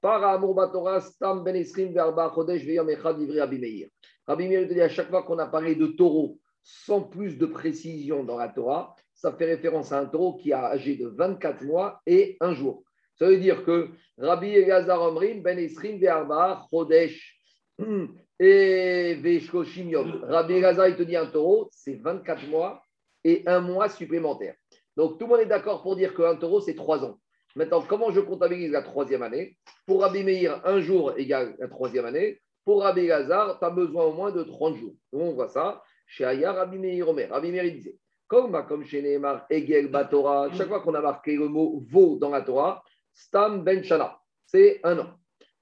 [0.00, 3.88] Par Amour Batora, Stam Ben Esrim, Verba, Chodesh, Veyam Echad, Livri Abimeir.
[4.26, 7.44] Rabbi Meir te dit à chaque fois qu'on a parlé de taureau sans plus de
[7.44, 11.62] précision dans la Torah, ça fait référence à un taureau qui a âgé de 24
[11.64, 12.82] mois et un jour.
[13.16, 17.38] Ça veut dire que Rabbi Elazar Omrim, Ben Esrim, Verba, Chodesh,
[18.40, 20.24] et Veshkoshim Yom.
[20.24, 22.82] Rabbi Elazar, te dit un taureau, c'est 24 mois
[23.22, 24.54] et un mois supplémentaire.
[24.96, 27.18] Donc tout le monde est d'accord pour dire qu'un taureau, c'est 3 ans.
[27.54, 29.56] Maintenant, comment je comptabilise la troisième année?
[29.86, 32.40] Pour Rabbi un jour égale la troisième année.
[32.64, 34.94] Pour Rabbi tu as besoin au moins de 30 jours.
[35.12, 37.30] On voit ça chez Aya, Rabbi Omer.
[37.30, 41.82] Rabbi disait comme, comme chez Neymar, Egel, Batora, chaque fois qu'on a marqué le mot
[41.88, 45.10] veau dans la Torah, Stam Ben Shana, c'est un an.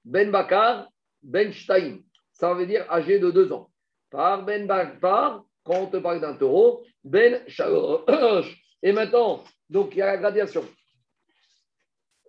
[0.05, 0.89] Ben Bakar,
[1.21, 1.99] Ben Shtaim,
[2.31, 3.69] ça veut dire âgé de deux ans.
[4.09, 8.59] Par Ben Bakar, quand on te parle d'un taureau, Ben Shalosh.
[8.81, 10.63] Et maintenant, donc il y a la gradation.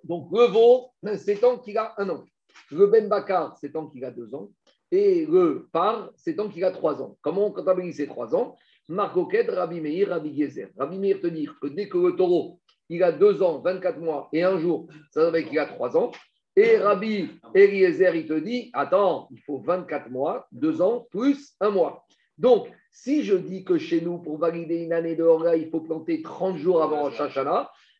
[0.04, 2.24] Donc, le veau, c'est tant qu'il a un an.
[2.70, 4.50] Le Ben Bakar, c'est tant qu'il a deux ans.
[4.90, 7.16] Et le Par, c'est tant qu'il a trois ans.
[7.20, 8.54] Comment on comptabilise ces trois ans?
[8.88, 10.68] Marcoquette, Rabbi Meir, Rabbi Gezer.
[10.78, 14.28] Rabbi Meir te dire que dès que le taureau, il a deux ans, 24 mois
[14.32, 16.12] et un jour, ça veut dire qu'il a trois ans.
[16.54, 21.70] Et Rabbi Eliezer, il te dit, attends, il faut 24 mois, deux ans, plus un
[21.70, 22.04] mois.
[22.38, 25.80] Donc, si je dis que chez nous, pour valider une année de Horga, il faut
[25.80, 27.20] planter 30 jours avant Rosh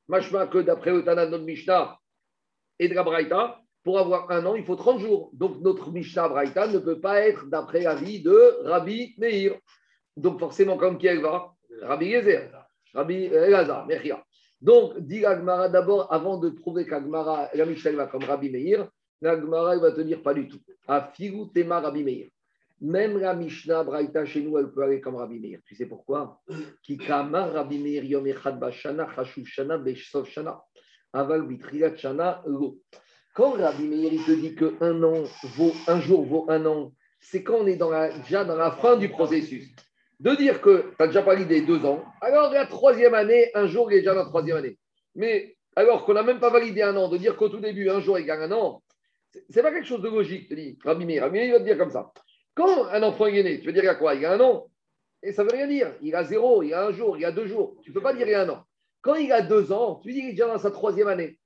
[0.08, 1.98] Machma que d'après le Tana notre Mishnah
[2.78, 5.30] et de la Braïta, pour avoir un an, il faut 30 jours.
[5.32, 9.56] Donc notre Mishnah Braïta ne peut pas être d'après l'avis de Rabbi Meir.
[10.16, 11.54] Donc forcément, comme qui elle va?
[11.82, 12.50] Rabbi Gezer,
[12.94, 14.24] Rabbi Elazar, Mechia.
[14.60, 18.88] Donc, dit Agmara d'abord, avant de prouver qu'Agmara, la Mishnah va comme Rabbi Meir,
[19.20, 20.60] l'Agmara va te dire pas du tout.
[20.86, 22.28] A figu tema Rabbi Meir.
[22.80, 25.60] Même la Mishnah Braïta chez nous, elle peut aller comme Rabbi Meir.
[25.66, 26.40] Tu sais pourquoi?
[32.46, 32.78] Lo.
[33.34, 35.24] Quand Rabbi Meir il te dit qu'un an
[35.56, 37.78] vaut un jour vaut un an, c'est quand on est
[38.22, 39.74] déjà dans la fin du processus.
[40.20, 43.90] De dire que tu as déjà validé deux ans, alors la troisième année, un jour,
[43.90, 44.78] il est déjà dans la troisième année.
[45.14, 48.00] Mais alors qu'on n'a même pas validé un an, de dire qu'au tout début, un
[48.00, 48.82] jour égale un an,
[49.50, 51.22] c'est pas quelque chose de logique, te dit Rabbi Meir.
[51.22, 52.12] Rabbi Meir, il va te dire comme ça.
[52.54, 54.14] Quand un enfant est né, tu veux dire à quoi?
[54.14, 54.66] Il a un an
[55.22, 55.92] Et ça ne veut rien dire.
[56.02, 57.76] Il a zéro, il a un jour, il a deux jours.
[57.82, 58.64] Tu ne peux pas dire il a un an.
[59.02, 61.38] Quand il a deux ans, tu dis qu'il est déjà dans sa troisième année.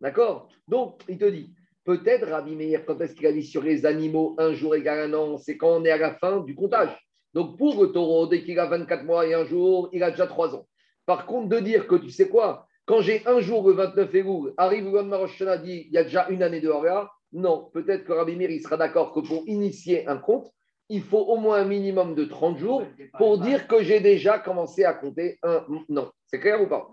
[0.00, 0.48] D'accord?
[0.68, 1.52] Donc, il te dit,
[1.84, 5.14] peut-être Rabbi Meir, quand est-ce qu'il a dit sur les animaux, un jour égale un
[5.18, 6.96] an C'est quand on est à la fin du comptage.
[7.34, 10.26] Donc, pour le taureau, dès qu'il a 24 mois et un jour, il a déjà
[10.26, 10.66] trois ans.
[11.06, 12.66] Par contre, de dire que tu sais quoi?
[12.84, 16.28] Quand j'ai un jour le 29 Elul, arrive le lendemain dit il y a déjà
[16.28, 20.06] une année de Horia, non, peut-être que Rabbi Meir il sera d'accord que pour initier
[20.06, 20.52] un compte,
[20.88, 22.82] il faut au moins un minimum de 30 jours
[23.16, 25.64] pour dire que j'ai déjà commencé à compter un.
[25.88, 26.90] Non, c'est clair ou pas?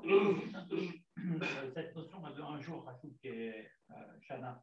[1.73, 2.85] Cette notion de un jour,
[3.21, 3.67] qui est
[4.21, 4.61] Shana,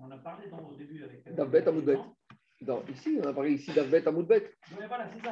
[0.00, 1.34] on a parlé dans, au début avec.
[1.34, 1.98] Davet Amoudbet.
[2.90, 4.54] ici, on a parlé ici d'Avet Amoudbet.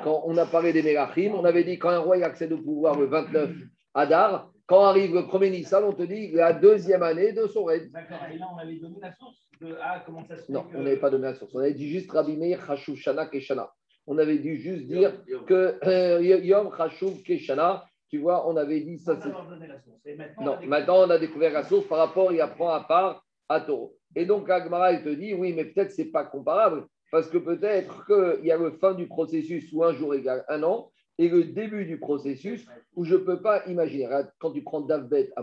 [0.05, 2.99] Quand on a parlé des Mélachim, on avait dit quand un roi accède au pouvoir
[2.99, 3.51] le 29
[3.95, 7.89] Adar, quand arrive le premier Nissan, on te dit la deuxième année de son règne.
[7.91, 10.67] D'accord, et là on avait donné la source de ah, comment ça se fait Non,
[10.75, 11.55] on n'avait pas donné la source.
[11.55, 13.73] On avait dit juste Rabbi Meir, Shana, Keshana.
[14.07, 15.13] On avait dû juste dire
[15.47, 17.85] que euh, Yom, Chashuv, Keshana.
[18.09, 19.15] Tu vois, on avait dit ça.
[19.15, 23.25] Maintenant, non, on maintenant on a découvert la source par rapport, il apprend à part
[23.49, 23.97] à Taureau.
[24.15, 28.07] Et donc Agmara, il te dit, oui, mais peut-être c'est pas comparable, parce que peut-être
[28.07, 31.45] qu'il y a le fin du processus où un jour égale un an, et le
[31.45, 34.09] début du processus où je ne peux pas imaginer.
[34.39, 35.43] Quand tu prends Davbet à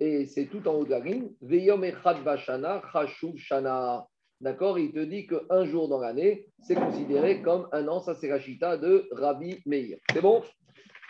[0.00, 1.84] et c'est tout en haut de la ligne, Veyom
[2.24, 4.06] Vashana, Chashuv Shana.
[4.40, 4.76] D'accord?
[4.78, 8.00] Il te dit qu'un jour dans l'année, c'est considéré comme un an.
[8.00, 9.98] Ça, c'est de Rabbi Meir.
[10.12, 10.42] C'est bon?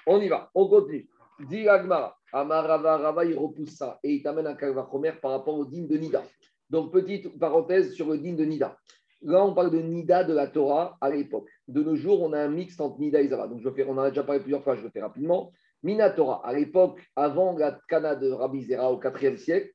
[0.06, 0.50] On y va.
[0.54, 1.08] On continue.
[1.48, 5.64] Dit Agmara, Amarava Rava, il repousse ça et il t'amène un Kalvachomer par rapport au
[5.64, 6.22] din de Nida.
[6.68, 8.76] Donc, petite parenthèse sur le din de Nida.
[9.24, 11.48] Là, on parle de Nida de la Torah à l'époque.
[11.68, 14.24] De nos jours, on a un mix entre Nida et vais on en a déjà
[14.24, 15.52] parlé plusieurs fois, je le fais rapidement.
[15.82, 19.72] Minatora, à l'époque, avant la Takana de Rabbi Zera au IVe siècle,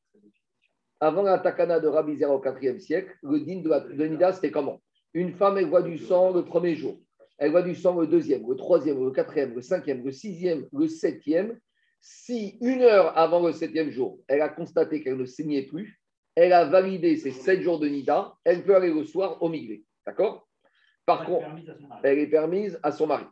[0.99, 4.81] avant la Takana de Rabbi Zera au IVe siècle, le din de, Nida, c'était comment?
[5.13, 6.99] Une femme, elle voit du sang le premier jour.
[7.37, 10.87] Elle voit du sang le deuxième, le troisième, le quatrième, le cinquième, le sixième, le
[10.87, 11.59] septième.
[12.01, 16.01] Si une heure avant le septième jour, elle a constaté qu'elle ne saignait plus,
[16.37, 19.83] elle a validé ses sept jours de Nida, elle peut aller le soir au Miglé.
[20.05, 20.47] D'accord?
[21.03, 21.47] Par contre,
[22.03, 23.25] elle est permise à son mari.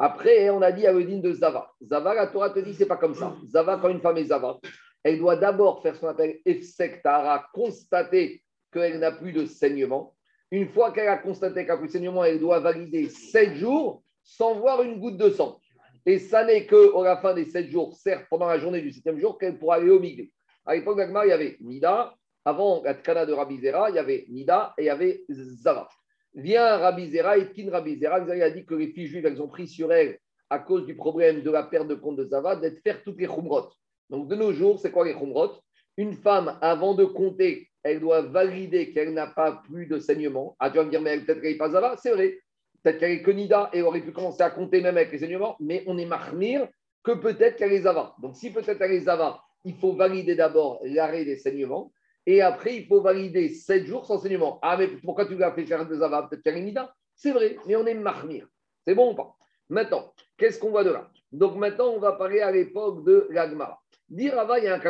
[0.00, 1.70] Après, on a dit à Odine de Zava.
[1.80, 3.36] Zava, la Torah te dit, c'est pas comme ça.
[3.46, 4.58] Zava, quand une femme est Zava,
[5.04, 10.16] elle doit d'abord faire ce qu'on appelle Efsek Tahara, constater qu'elle n'a plus de saignement.
[10.50, 14.02] Une fois qu'elle a constaté qu'elle n'a plus de saignement, elle doit valider sept jours
[14.24, 15.60] sans voir une goutte de sang.
[16.04, 19.20] Et ça n'est qu'à la fin des sept jours, certes, pendant la journée du septième
[19.20, 20.32] jour, qu'elle pourra aller au Miglé.
[20.66, 22.12] À l'époque d'Agmar, il y avait Nida,
[22.44, 25.88] avant la Tkana de Rabbi Zera, il y avait Nida et il y avait Zara.
[26.34, 29.42] Vient Rabbi Zera et Kin Rabbi Zera, il a dit que les filles juives, elles
[29.42, 32.56] ont pris sur elles, à cause du problème de la perte de compte de Zava,
[32.56, 33.70] d'être faire toutes les khumrot.
[34.08, 35.52] Donc de nos jours, c'est quoi les khumrot
[35.96, 40.56] Une femme, avant de compter, elle doit valider qu'elle n'a pas plus de saignement.
[40.58, 42.38] Ah, tu vas me dire, mais peut-être qu'elle n'est pas Zava C'est vrai.
[42.82, 45.56] Peut-être qu'elle est que Nida et aurait pu commencer à compter même avec les saignements,
[45.60, 46.66] mais on est marmire
[47.02, 48.14] que peut-être qu'elle est Zava.
[48.20, 51.92] Donc si peut-être qu'elle est Zava, il faut valider d'abord l'arrêt des saignements
[52.26, 54.22] et après, il faut valider 7 jours sans.
[54.62, 56.74] Ah, mais pourquoi tu l'as fait faire des avas Peut-être faire une
[57.14, 58.46] C'est vrai, mais on est marmire.
[58.86, 59.36] C'est bon ou pas?
[59.68, 61.10] Maintenant, qu'est-ce qu'on voit de là?
[61.32, 63.80] Donc maintenant, on va parler à l'époque de l'Agmara.
[64.08, 64.80] Dirava, il y a un.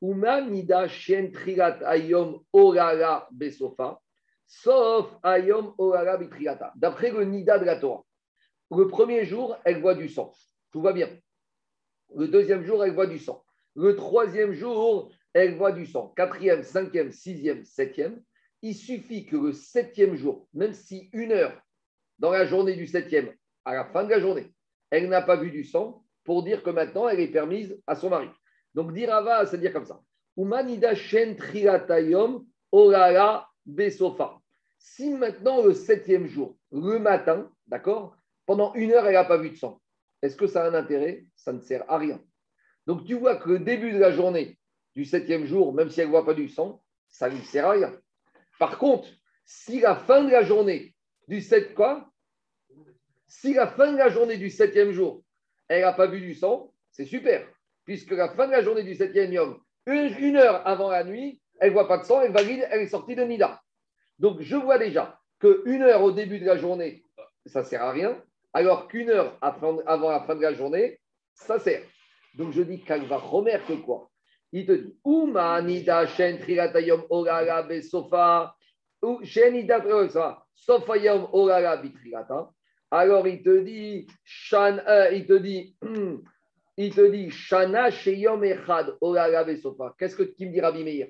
[0.00, 3.98] Uma nida shen trigat ayom orala besofa,
[4.46, 6.72] sauf ayom orala bitriata.
[6.76, 8.04] D'après le nida de la Torah,
[8.70, 10.32] le premier jour, elle voit du sang.
[10.70, 11.08] Tout va bien.
[12.14, 13.42] Le deuxième jour, elle voit du sang.
[13.74, 16.12] Le troisième jour, elle voit du sang.
[16.16, 18.22] Quatrième, cinquième, sixième, septième.
[18.62, 21.60] Il suffit que le septième jour, même si une heure
[22.18, 23.32] dans la journée du septième,
[23.64, 24.52] à la fin de la journée,
[24.90, 28.10] elle n'a pas vu du sang, pour dire que maintenant elle est permise à son
[28.10, 28.28] mari.
[28.74, 29.98] Donc dirava, c'est dire comme ça.
[30.36, 34.38] Umanida shen triatayom orala besofa.
[34.78, 38.14] Si maintenant le septième jour, le matin, d'accord,
[38.44, 39.80] pendant une heure elle n'a pas vu de sang,
[40.20, 41.24] est-ce que ça a un intérêt?
[41.34, 42.20] Ça ne sert à rien.
[42.86, 44.58] Donc tu vois que le début de la journée,
[44.98, 47.64] du septième jour, même si elle ne voit pas du sang, ça ne lui sert
[47.64, 47.96] à rien.
[48.58, 49.08] Par contre,
[49.44, 50.92] si la fin de la journée
[51.28, 52.10] du sept quoi?
[53.28, 55.22] Si la fin de la journée du septième jour,
[55.68, 57.46] elle n'a pas vu du sang, c'est super.
[57.84, 61.68] Puisque la fin de la journée du septième jour, une, heure avant la nuit, elle
[61.68, 63.62] ne voit pas de sang, elle valide, elle est sortie de Nida.
[64.18, 67.04] Donc je vois déjà qu'une heure au début de la journée,
[67.46, 68.20] ça ne sert à rien,
[68.52, 70.98] alors qu'une heure avant la fin de la journée,
[71.34, 71.84] ça sert.
[72.34, 74.10] Donc je dis qu'elle va remettre quoi?
[74.52, 78.54] Il te dit Umanida shen trilatayom orala besofa,
[79.22, 79.82] shenida
[80.54, 82.50] sofayom orala bitrilata.
[82.90, 84.06] Alors il te dit,
[84.54, 85.76] euh, il te dit,
[86.78, 88.96] il te dit, shana sheyom echad
[89.46, 89.94] besofa.
[89.98, 91.04] Qu'est-ce que tu me dis, Rabbi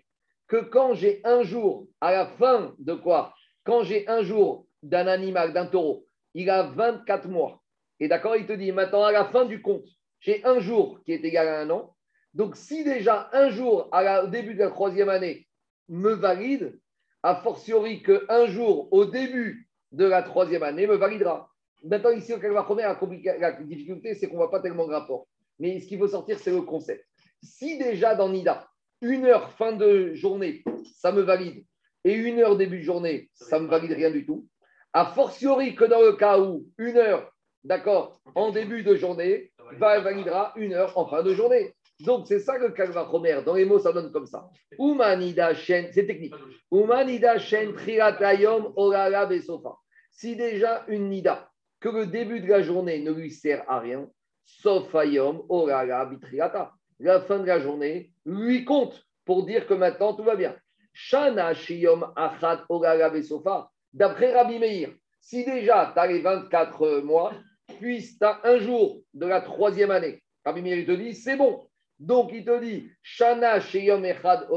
[0.49, 3.33] Que quand j'ai un jour, à la fin de quoi?
[3.65, 7.63] Quand j'ai un jour d'un animal, d'un taureau, il a 24 mois.
[8.01, 9.85] Et d'accord, il te dit, maintenant à la fin du compte,
[10.21, 11.95] j'ai un jour qui est égal à un an.
[12.35, 15.47] Donc, si déjà un jour, au début de la troisième année,
[15.89, 16.79] me valide,
[17.23, 21.51] a fortiori qu'un jour, au début de la troisième année, me validera.
[21.83, 25.27] Maintenant, ici, au Kalva la, la difficulté, c'est qu'on ne voit pas tellement de rapport.
[25.59, 27.05] Mais ce qu'il faut sortir, c'est le concept.
[27.43, 28.69] Si déjà dans NIDA,
[29.01, 30.63] une heure fin de journée,
[30.97, 31.65] ça me valide,
[32.05, 34.47] et une heure début de journée, ça ne me valide rien du tout,
[34.93, 37.33] a fortiori que dans le cas où une heure,
[37.65, 41.75] d'accord, en début de journée, validera une heure en fin de journée.
[42.01, 43.41] Donc, c'est ça que Kalva Romer.
[43.45, 44.49] Dans les mots, ça donne comme ça.
[44.79, 46.35] Umanida Shen, c'est technique.
[46.71, 48.73] Umanida Shen Triatayom
[49.29, 49.77] Besofa.
[50.11, 54.09] Si déjà une Nida, que le début de la journée ne lui sert à rien,
[54.45, 56.73] sauf Ayom Orala Bitriata.
[57.01, 60.57] La fin de la journée lui compte pour dire que maintenant tout va bien.
[60.93, 63.71] Shana Shiyom Achat Orala Besofa.
[63.93, 67.33] D'après Rabbi Meir, si déjà tu as les 24 mois,
[67.79, 71.68] puis tu as un jour de la troisième année, Rabbi Meir te dit c'est bon,
[71.99, 74.49] donc, il te dit, Shana Sheyom Echad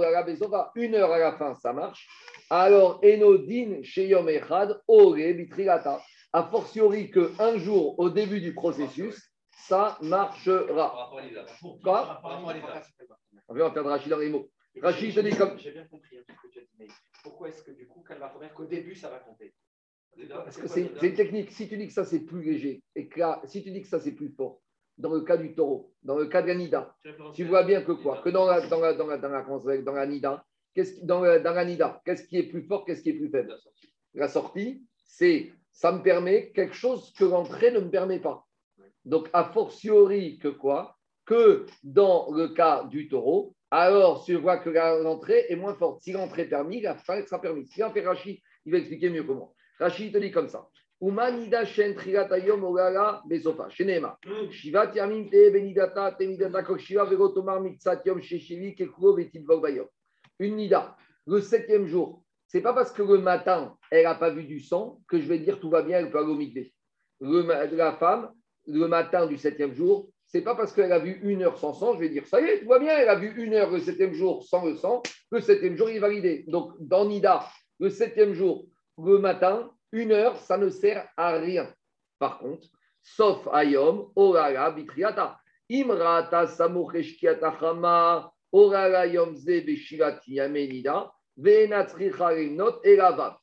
[0.76, 2.08] une heure à la fin, ça marche.
[2.50, 6.02] Alors, Enodin Sheyom Echad Ore Bitrilata.
[6.34, 11.12] A fortiori qu'un jour au début du processus, ça marchera.
[11.84, 12.22] Quoi?
[13.48, 14.50] On va faire de Rachid dans les mots.
[14.82, 15.58] Rachid te dit comme.
[15.58, 16.88] J'ai bien compris ce que tu as dit, mais
[17.24, 19.54] pourquoi est-ce que du coup, qu'elle va qu'au début, ça va compter?
[20.30, 21.52] Parce que c'est une technique.
[21.52, 23.88] Si tu dis que ça, c'est plus léger, et que là, si tu dis que
[23.88, 24.62] ça, c'est plus fort,
[24.98, 26.96] dans le cas du taureau, dans le cas de la Nida,
[27.34, 28.22] tu vois bien que quoi?
[28.24, 31.40] Que dans la, dans la, dans la, dans la, dans la Nida, qu'est-ce, dans, la,
[31.40, 33.56] dans la Nida, qu'est-ce qui est plus fort, qu'est-ce qui est plus faible?
[34.14, 38.46] La sortie, c'est ça me permet quelque chose que l'entrée ne me permet pas.
[39.06, 40.98] Donc, a fortiori que quoi?
[41.26, 46.02] Que dans le cas du taureau, alors tu vois que l'entrée est moins forte.
[46.02, 47.72] Si l'entrée est permise, la fin sera permise.
[47.72, 49.56] Si on fait Rachid, il va expliquer mieux comment.
[49.80, 50.68] Rachid te dit comme ça.
[51.02, 53.70] Umanida shen trilatayom ogala besofa.
[53.70, 54.18] Shenema.
[54.52, 59.88] Shivat yamin te benidata te midata kokshiva vegotomar mitsatiom sheshivi kekulo vetil bayom.
[60.40, 60.96] Une nida.
[61.26, 62.24] Le septième jour.
[62.48, 65.40] C'est pas parce que le matin, elle n'a pas vu du sang que je vais
[65.40, 66.74] dire tout va bien, elle peut aller au mikvé.
[67.22, 68.30] La femme,
[68.68, 71.94] le matin du septième jour, c'est pas parce qu'elle a vu une heure sans sang,
[71.94, 73.80] je vais dire ça y est, tout va bien, elle a vu une heure le
[73.80, 76.44] septième jour sans le sang, le septième jour il est validé.
[76.48, 77.46] Donc dans Nida,
[77.80, 78.66] le septième jour,
[78.98, 81.74] le matin, une heure, ça ne sert à rien.
[82.20, 82.68] Par contre,
[83.02, 85.38] sauf Ayom, Orala, Bitriata.
[85.70, 93.38] Imrata, Samucheshkiata, Chama, Orala, Yomze, Beshivati, Yamenida, Venatricharinot, et Lavav.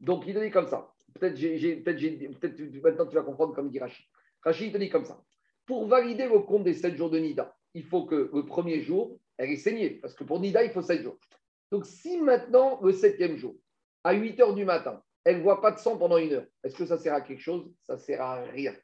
[0.00, 0.88] Donc il dit comme ça.
[1.18, 1.34] Peut-être
[1.82, 4.06] peut maintenant tu vas comprendre comme dit Rachid.
[4.42, 5.20] Rachid te dit comme ça.
[5.66, 9.18] Pour valider le compte des 7 jours de Nida, il faut que le premier jour,
[9.36, 9.90] elle est saignée.
[9.90, 11.18] Parce que pour Nida, il faut 7 jours.
[11.70, 13.56] Donc si maintenant, le septième jour,
[14.04, 16.46] à 8 heures du matin, elle ne voit pas de sang pendant une heure.
[16.64, 17.70] Est-ce que ça sert à quelque chose?
[17.82, 18.74] Ça ne sert à rien.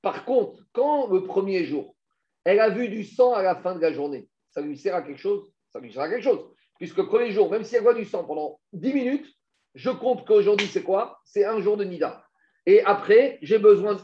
[0.00, 1.96] Par contre, quand le premier jour,
[2.44, 5.02] elle a vu du sang à la fin de la journée, ça lui sert à
[5.02, 5.52] quelque chose?
[5.72, 6.44] Ça lui sert à quelque chose.
[6.78, 9.26] Puisque le premier jour, même si elle voit du sang pendant 10 minutes,
[9.74, 11.20] je compte qu'aujourd'hui, c'est quoi?
[11.24, 12.24] C'est un jour de Nida.
[12.66, 13.96] Et après, j'ai besoin.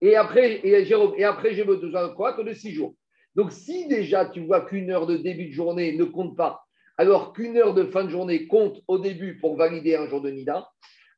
[0.00, 2.34] Et après, et Jérôme, et après, j'ai besoin de quoi?
[2.34, 2.94] Que de 6 jours.
[3.34, 6.64] Donc, si déjà tu vois qu'une heure de début de journée ne compte pas,
[6.98, 10.30] alors qu'une heure de fin de journée compte au début pour valider un jour de
[10.30, 10.68] Nida,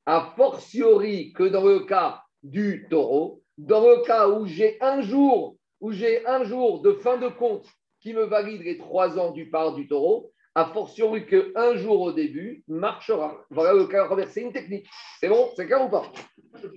[0.07, 5.57] a fortiori que dans le cas du taureau, dans le cas où j'ai un jour,
[5.81, 7.67] où j'ai un jour de fin de compte
[8.01, 12.13] qui me valide les trois ans du part du taureau, a fortiori qu'un jour au
[12.13, 13.45] début marchera.
[13.51, 14.87] Voilà le cas renversé, une technique.
[15.21, 16.05] C'est bon, c'est clair ou pas?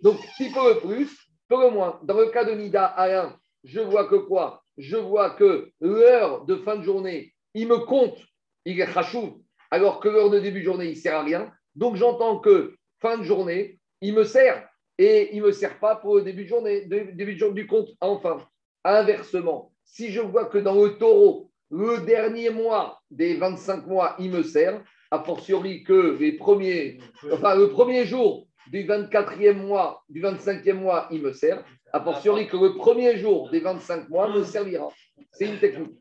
[0.04, 2.00] Donc, si peu le plus, peu le moins.
[2.04, 4.64] Dans le cas de Nida Alain, je vois que quoi?
[4.78, 8.18] Je vois que l'heure de fin de journée, il me compte,
[8.66, 11.52] il est rachou, alors que l'heure de début de journée, il ne sert à rien.
[11.76, 15.96] Donc, j'entends que fin de journée, il me sert et il ne me sert pas
[15.96, 17.90] pour le début de journée, début du compte.
[18.02, 18.46] Enfin,
[18.84, 24.32] inversement, si je vois que dans le taureau, le dernier mois des 25 mois, il
[24.32, 27.00] me sert, a fortiori que les premiers,
[27.32, 32.48] enfin le premier jour du 24e mois, du 25e mois, il me sert, a fortiori
[32.48, 34.90] que le premier jour des 25 mois me servira.
[35.32, 35.98] C'est une technique.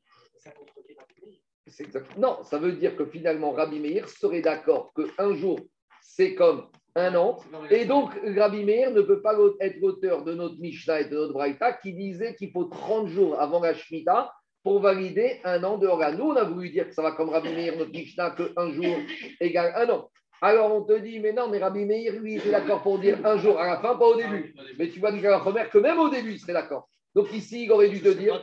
[2.16, 5.61] Non, ça veut dire que finalement, Rabbi Meir serait d'accord qu'un jour,
[6.00, 7.38] c'est comme un an.
[7.70, 11.33] Et donc, Rabbi Meir ne peut pas être l'auteur de notre Mishnah et de notre
[11.33, 15.87] Braïta qui disait qu'il faut 30 jours avant la Shemitah pour valider un an de
[15.87, 16.12] Hora.
[16.12, 18.96] Nous, on a voulu dire que ça va comme Rabbi Meir, notre Mishnah, qu'un jour
[19.40, 20.11] égale un an.
[20.40, 23.18] Alors on te dit, mais non, mais Rabbi Meir, lui, il est d'accord pour dire
[23.24, 24.55] un jour à la fin, pas au début.
[24.79, 26.88] Mais tu vas dire à la que même au début, il serait d'accord.
[27.14, 28.40] Donc ici, il aurait dû te dire.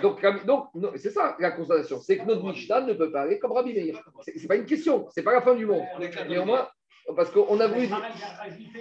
[0.00, 2.00] Donc, donc c'est ça la constatation.
[2.00, 4.00] C'est que notre Mishnah ne peut pas aller comme Rabbi Meir.
[4.20, 5.82] Ce n'est pas une question, ce n'est pas la fin du monde.
[6.28, 6.68] Néanmoins,
[7.16, 7.88] parce qu'on a voulu.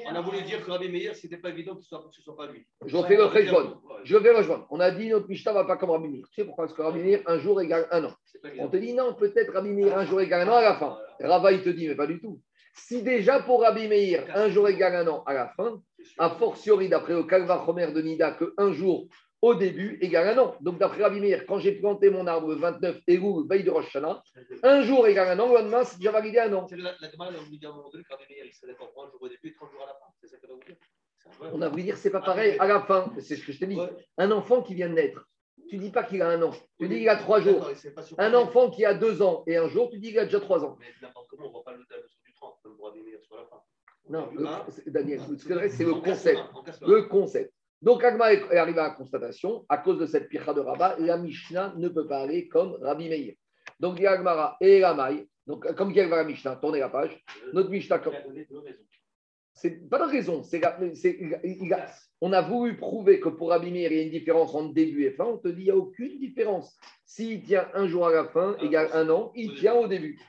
[0.06, 2.36] On a voulu dire que Rabbi Meir, ce n'était pas évident que ce ne soit,
[2.36, 2.66] pas lui.
[2.86, 3.82] Je fais le rejoindre.
[4.04, 4.68] Je vais rejoindre.
[4.70, 6.26] On a dit notre Mishnah ne va pas comme Rabbi Meir.
[6.30, 6.66] Tu sais pourquoi?
[6.66, 8.14] Parce que Rabbi Meir, un jour égale un an.
[8.60, 10.98] On te dit non, peut-être Rabbi Meir, un jour égale un an à la fin.
[11.20, 12.40] Rava, il te dit, mais pas du tout.
[12.74, 15.82] Si déjà pour Rabbi Meir, un jour égale un an à la fin,
[16.18, 19.08] a fortiori, d'après le Kalva Chomer de Nida, que un jour
[19.42, 20.56] au début égale un an.
[20.62, 23.88] Donc, d'après Rabbi Meir, quand j'ai planté mon arbre le 29 Elul, veille de Rosh
[23.88, 24.22] Hashanah,
[24.64, 26.68] un jour égale un an, le lendemain, c'est déjà validé un an.
[26.72, 28.92] La, la, la on dit à un moment donné que Rabbi Meir, il serait d'accord
[28.94, 30.06] pour un jour au début et 30 jours à la fin.
[30.22, 30.76] C'est ça qu'on a voulu dire
[31.54, 32.56] On a voulu dire, c'est pas pareil.
[32.60, 33.80] À la fin, c'est ce que je te dis.
[34.18, 35.28] Un enfant qui vient de naître,
[35.70, 36.52] tu dis pas qu'il a un an.
[36.80, 37.68] Tu dis qu'il a trois jours.
[38.18, 40.64] Un enfant qui a deux ans et un jour, tu dis qu'il a déjà trois
[40.64, 40.78] ans.
[40.80, 43.38] Mais n'importe comment, on ne voit pas le du 30, comme pour Rabbi Meir sur
[43.38, 43.62] la fin?
[44.10, 44.30] Non,
[44.88, 45.22] Daniel,
[45.70, 46.42] c'est le concept.
[46.82, 47.54] Le concept.
[47.82, 51.18] Donc, Agma est arrivé à la constatation, à cause de cette pircha de Rabat, la
[51.18, 53.34] Mishnah ne peut pas aller comme Rabbi Meir.
[53.80, 55.28] Donc, il y a Agmara et Ramai.
[55.48, 57.20] Donc, comme il y a la Mishnah, tournez la page.
[57.54, 58.00] Notre Mishnah.
[58.00, 58.14] Comme...
[59.54, 60.44] C'est pas de raison.
[60.44, 60.62] C'est,
[62.22, 65.06] on a voulu prouver que pour Rabbi Meir, il y a une différence entre début
[65.06, 65.26] et fin.
[65.26, 66.78] On te dit qu'il n'y a aucune différence.
[67.06, 70.20] S'il tient un jour à la fin, égale un an, il tient au début.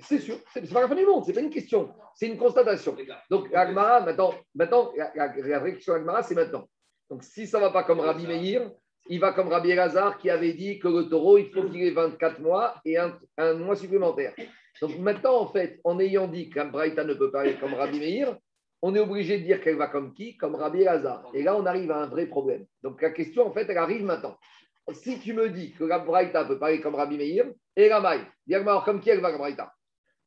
[0.00, 2.96] C'est sûr, c'est pas la fin du monde, c'est pas une question, c'est une constatation.
[3.30, 6.68] Donc, Agmara, maintenant, maintenant la, vraie question Agmara, c'est maintenant.
[7.10, 8.70] Donc, si ça ne va pas comme Rabbi Meir,
[9.08, 11.90] il va comme Rabbi Elazar qui avait dit que le taureau, il faut qu'il ait
[11.90, 13.18] 24 mois et un,
[13.54, 14.34] mois supplémentaire.
[14.80, 17.98] Donc, maintenant, en fait, en ayant dit qu'un Braïta ne peut pas aller comme Rabbi
[17.98, 18.36] Meir,
[18.82, 20.36] on est obligé de dire qu'elle va comme qui?
[20.36, 21.24] Comme Rabbi Elazar.
[21.34, 22.64] Et là, on arrive à un vrai problème.
[22.82, 24.36] Donc la question, en fait, elle arrive maintenant.
[24.92, 28.20] Si tu me dis que la Braïta peut parler comme Rabbi Meir, et la Maï,
[28.52, 29.72] alors comme qui elle va, la Braïta?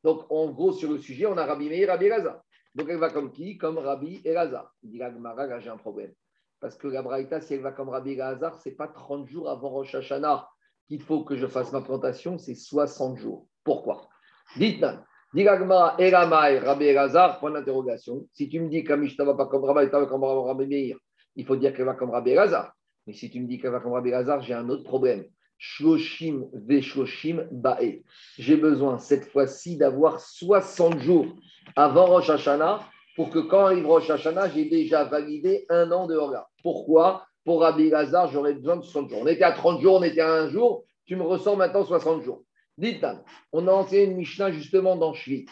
[0.04, 2.42] Donc en gros, sur le sujet, on a Rabbi Meir, Rabbi Elazar.
[2.76, 3.58] Donc elle va comme qui?
[3.58, 4.74] Comme Rabbi Elazar.
[4.84, 6.14] Il dit la là j'ai un problème.
[6.60, 9.50] Parce que la Braïta, si elle va comme Rabbi Elazar, ce n'est pas 30 jours
[9.50, 10.48] avant Rosh Hashanah
[10.88, 13.48] qu'il faut que je fasse ma plantation, c'est 60 jours.
[13.64, 14.11] Pourquoi?
[14.58, 15.04] Dites-moi.
[15.34, 18.28] Dilagma, Elamai, Rabbi Elazar, point d'interrogation.
[18.34, 20.98] Si tu me dis qu'Amishta va pas comme Rabbi, va comme Rabbi Meir,
[21.38, 22.74] il faut dire qu'elle va comme Rabbi Elazar.
[23.08, 25.24] Mais si tu me dis qu'elle va comme Rabbi Elazar, j'ai un autre problème.
[25.58, 28.04] Shloshim Veshloshim Bae.
[28.38, 31.28] J'ai besoin cette fois-ci d'avoir 60 jours
[31.78, 32.82] avant Rosh Hashanah
[33.16, 36.46] pour que quand arrive Rosh Hashanah, j'ai déjà validé un an de Horga.
[36.62, 37.26] Pourquoi?
[37.46, 39.20] Pour Rabbi Elazar, j'aurais besoin de 60 jours.
[39.22, 40.84] On était à 30 jours, on était à un jour.
[41.06, 42.44] Tu me ressens maintenant 60 jours.
[42.78, 43.06] Dites,
[43.52, 45.46] on a enseigné une Mishnah justement dans Shvit.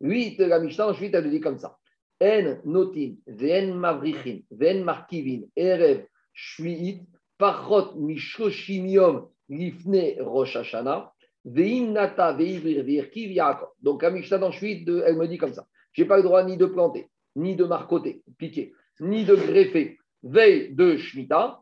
[0.00, 1.78] Oui, la Mishnah dans Shvit, elle dit comme ça.
[2.20, 7.04] En notin, ven mavrichin, ven markivin, erev, shviit,
[7.36, 11.12] pachot mishoshim yom, lifne rosh hashana,
[11.44, 13.70] veim nata veivrir virkiv yaakov.
[13.80, 15.66] Donc la Mishnah dans Shvit, elle me dit comme ça.
[15.92, 19.98] Je n'ai pas le droit ni de planter, ni de marcoter, piquer, ni de greffer,
[20.22, 21.61] veille de Shemitah,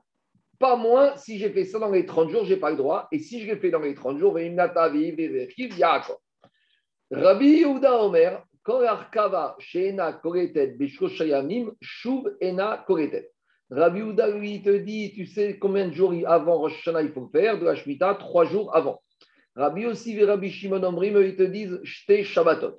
[0.61, 3.09] pas moins, si j'ai fait ça dans les 30 jours, je n'ai pas le droit.
[3.11, 4.35] Et si je l'ai fait dans les 30 jours,
[7.11, 8.45] Rabbi Yehuda Omer.
[13.71, 17.59] Rabbi Yehuda, lui, te dit, tu sais combien de jours avant Rosh il faut faire
[17.59, 19.03] de la Shemitah Trois jours avant.
[19.57, 22.77] Rabbi aussi et Rabbi Shimon Omrim, ils te disent Shte Shabbatot.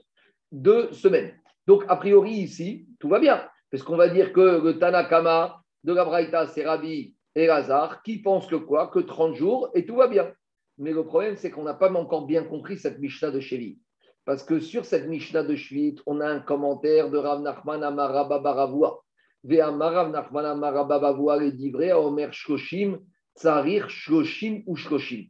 [0.52, 1.34] Deux semaines.
[1.66, 3.44] Donc, a priori, ici, tout va bien.
[3.72, 8.22] Parce qu'on va dire que le Tanakama de la Braïta, c'est Rabbi et Lazare, qui
[8.22, 10.32] pense que quoi Que 30 jours et tout va bien.
[10.78, 13.80] Mais le problème, c'est qu'on n'a pas encore bien compris cette Mishnah de Sheli.
[14.26, 19.04] Parce que sur cette Mishnah de Shvit, on a un commentaire de Rav Nachman Amarababaravua.
[19.44, 23.00] Ve'amarav Nachman Amarababavua les divrei Omer Shloshim,
[23.36, 25.26] Tsarir Shloshim ou Shloshim.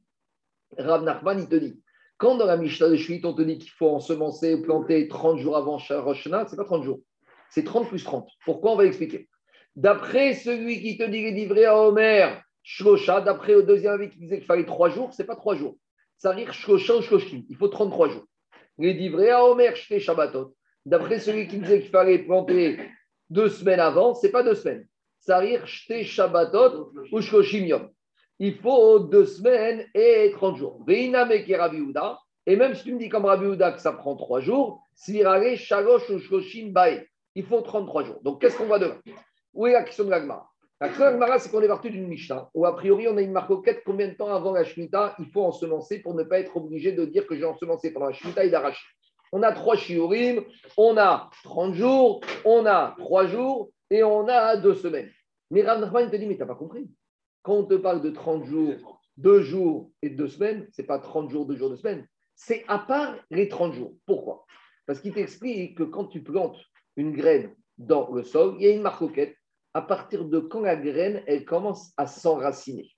[0.78, 1.82] Rav Nachman, il te dit,
[2.18, 5.39] quand dans la Mishnah de Shvit, on te dit qu'il faut ensemencer ou planter 30
[5.39, 6.99] jours avant Rosh Hashanah, ce n'est pas 30 jours,
[7.49, 8.30] c'est 30 plus 30.
[8.45, 8.74] Pourquoi?
[8.74, 9.28] On va expliquer.
[9.76, 12.30] D'après celui qui te dit les livré à Homer,
[12.63, 15.55] Shlosha, d'après le deuxième avis qui disait qu'il fallait trois jours, ce n'est pas trois
[15.55, 15.78] jours.
[16.17, 17.45] Ça rire Shlosha ou.
[17.49, 18.26] Il faut 33 jours.
[18.78, 20.55] Les livré à Homer, Shte Shabbatot.
[20.86, 22.80] D'après celui qui disait qu'il fallait planter
[23.30, 24.88] deux semaines avant, ce n'est pas deux semaines.
[25.19, 27.89] Ça rire Shte Shabbatot ou Yom.
[28.39, 30.84] Il faut deux semaines et 30 jours.
[30.88, 31.32] Veiname
[32.45, 36.09] Et même si tu me dis comme Rabbi que ça prend trois jours, Sirare Shalosh
[36.09, 37.07] ou Shloshim Bae.
[37.36, 38.19] Il faut 33 jours.
[38.24, 38.99] Donc qu'est-ce qu'on va devoir
[39.54, 40.49] où est la question de l'Agmara
[40.80, 43.22] La question de l'Agmara, c'est qu'on est parti d'une Mishnah, où a priori, on a
[43.22, 46.56] une marcoquette combien de temps avant la Shemitah il faut ensemencer pour ne pas être
[46.58, 48.86] obligé de dire que j'ai ensemencé pendant la Shemitah et d'arracher?
[49.34, 50.43] On a trois shiurim,
[50.76, 55.10] on a 30 jours, on a 3 jours et on a 2 semaines.
[55.52, 56.89] Mais Rav Nachman te dit, mais tu n'as pas compris.
[57.41, 60.99] Quand on te parle de 30 jours, 2 jours et 2 semaines, ce n'est pas
[60.99, 62.08] 30 jours, 2 jours, 2 semaines.
[62.36, 63.93] C'est à part les 30 jours.
[64.06, 64.45] Pourquoi?
[64.86, 66.58] Parce qu'il t'explique que quand tu plantes
[66.97, 69.36] une graine dans le sol, il y a une marcoquette
[69.74, 72.91] à partir de quand la graine, elle commence à s'enraciner.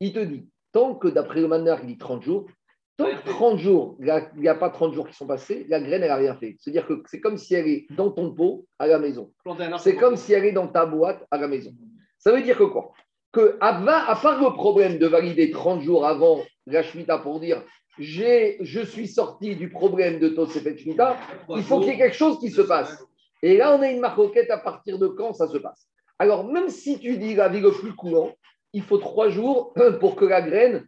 [0.00, 2.46] Il te dit, tant que d'après le maneur, il dit 30 jours,
[2.96, 6.02] tant que 30 jours, il n'y a, pas 30 jours qui sont passés, la graine,
[6.02, 6.56] elle n'a rien fait.
[6.58, 9.32] C'est-à-dire que c'est comme si elle est dans ton pot à la maison.
[9.78, 11.72] C'est comme si elle est dans ta boîte à la maison.
[12.18, 12.92] Ça veut dire que quoi?
[13.32, 13.72] Que à,
[14.22, 17.62] part le problème de valider 30 jours avant la Shemitah pour dire
[17.98, 21.16] je suis sorti du problème de Tosefet Shemitah,
[21.50, 23.04] il faut qu'il y ait quelque chose qui se passe.
[23.42, 25.88] Et là, on a une marquette à partir de quand ça se passe?
[26.18, 28.32] Alors, même si tu dis la vie le plus courant,
[28.72, 30.86] il faut trois jours pour que la graine,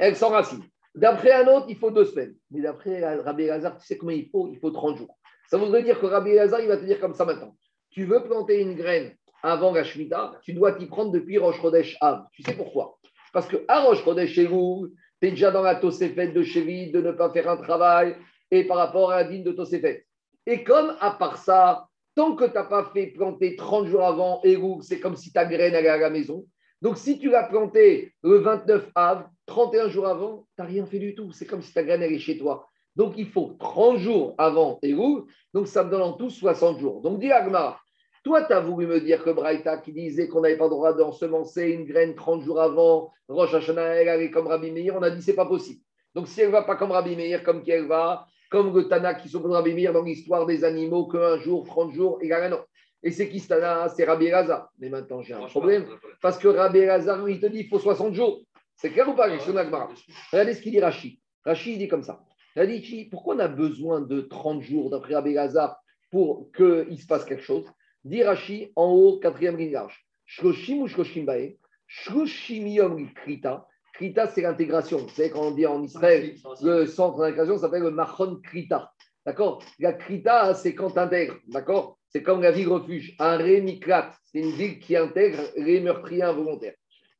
[0.00, 0.64] elle s'enracine.
[0.94, 2.34] D'après un autre, il faut deux semaines.
[2.50, 4.48] Mais d'après Rabbi Lazar, tu sais combien il faut?
[4.50, 5.18] Il faut 30 jours.
[5.48, 7.54] Ça voudrait dire que Rabbi Lazar, il va te dire comme ça maintenant.
[7.90, 11.96] Tu veux planter une graine avant la Shemitah, tu dois t'y prendre depuis Rosh Chodesh
[12.00, 12.24] Av.
[12.32, 12.98] Tu sais pourquoi?
[13.32, 14.88] Parce que à Rosh Chodesh chez vous,
[15.20, 18.16] tu es déjà dans la Tosefet de Cheville de ne pas faire un travail
[18.50, 20.06] et par rapport à la dîne de Tosefet.
[20.46, 21.86] Et comme à part ça,
[22.16, 25.44] Tant que tu n'as pas fait planter 30 jours avant Héroux, c'est comme si ta
[25.44, 26.46] graine allait à la maison.
[26.80, 30.98] Donc, si tu l'as planté le 29 av, 31 jours avant, tu n'as rien fait
[30.98, 31.30] du tout.
[31.32, 32.66] C'est comme si ta graine allait chez toi.
[32.96, 35.26] Donc, il faut 30 jours avant Héroux.
[35.52, 37.02] Donc, ça me donne en tout 60 jours.
[37.02, 37.84] Donc, dis Agmar,
[38.24, 40.94] toi, tu as voulu me dire que Braïta, qui disait qu'on n'avait pas le droit
[40.94, 45.10] d'ensemencer une graine 30 jours avant, Roche Hashanah, elle allait comme Rabbi Meir, on a
[45.10, 45.82] dit c'est pas possible.
[46.14, 49.14] Donc, si elle va pas comme Rabbi Meir, comme qui elle va comme le Tana
[49.14, 52.60] qui sont Rabbi Meir dans l'histoire des animaux, qu'un jour, 30 jours, et non.
[53.02, 53.88] Et c'est qui ce Tana?
[53.88, 54.70] C'est Rabbi Raza.
[54.78, 55.86] Mais maintenant, j'ai un problème.
[56.20, 58.42] Parce que Rabbi Raza, lui, il te dit il faut 60 jours.
[58.76, 61.18] C'est clair ou pas Regardez ce qu'il dit Rachid.
[61.44, 62.20] Rachid, il dit comme ça.
[62.56, 65.78] Il dit pourquoi on a besoin de 30 jours d'après Rabbi Raza
[66.10, 67.64] pour qu'il se passe quelque chose?
[68.04, 70.06] Dirachi en haut, quatrième ligne large.
[70.26, 71.58] Shloshim ou Shloshim Bae.
[71.88, 73.66] Shloshim Yom Krita.
[73.96, 74.98] Krita, c'est l'intégration.
[74.98, 78.92] Vous savez, quand on dit en Israël, le centre d'intégration s'appelle le Machon Krita.
[79.24, 79.62] D'accord?
[79.78, 81.38] La Krita, c'est quand tu intègres.
[81.48, 81.98] D'accord?
[82.10, 83.16] C'est comme la ville refuge.
[83.18, 86.74] Un Rémiklat, c'est une ville qui intègre les meurtriers involontaires.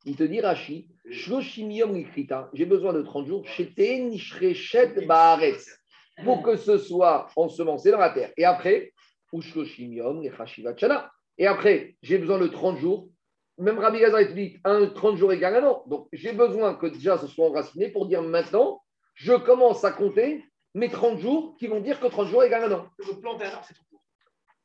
[0.05, 3.43] Il te dit, Rashi, j'ai besoin de 30 jours.
[6.23, 8.31] Pour que ce soit ensemencé dans la terre.
[8.37, 8.93] Et après.
[11.39, 13.09] Et après, j'ai besoin de 30 jours.
[13.57, 15.83] Même Rabbi Gazar dit un 30 jours égale un an.
[15.87, 18.83] Donc, j'ai besoin que déjà ce soit enraciné pour dire maintenant,
[19.15, 20.45] je commence à compter
[20.75, 22.87] mes 30 jours qui vont dire que 30 jours égale un an.
[23.21, 24.01] Planter un arbre, c'est 30 jours.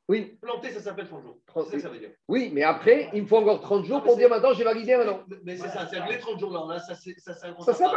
[0.09, 0.37] Oui.
[0.43, 1.39] Planter, ça s'appelle 30 jours.
[1.47, 2.11] 30 C'est ça ça veut dire.
[2.29, 4.65] Oui, mais après, il me faut encore 30 jours Non, mais pour dire maintenant, j'ai
[4.65, 5.23] validé un an.
[5.27, 7.93] Mais- Mais c'est ça, c'est les 30 jours là, là ça c'est ça, ça, Ça.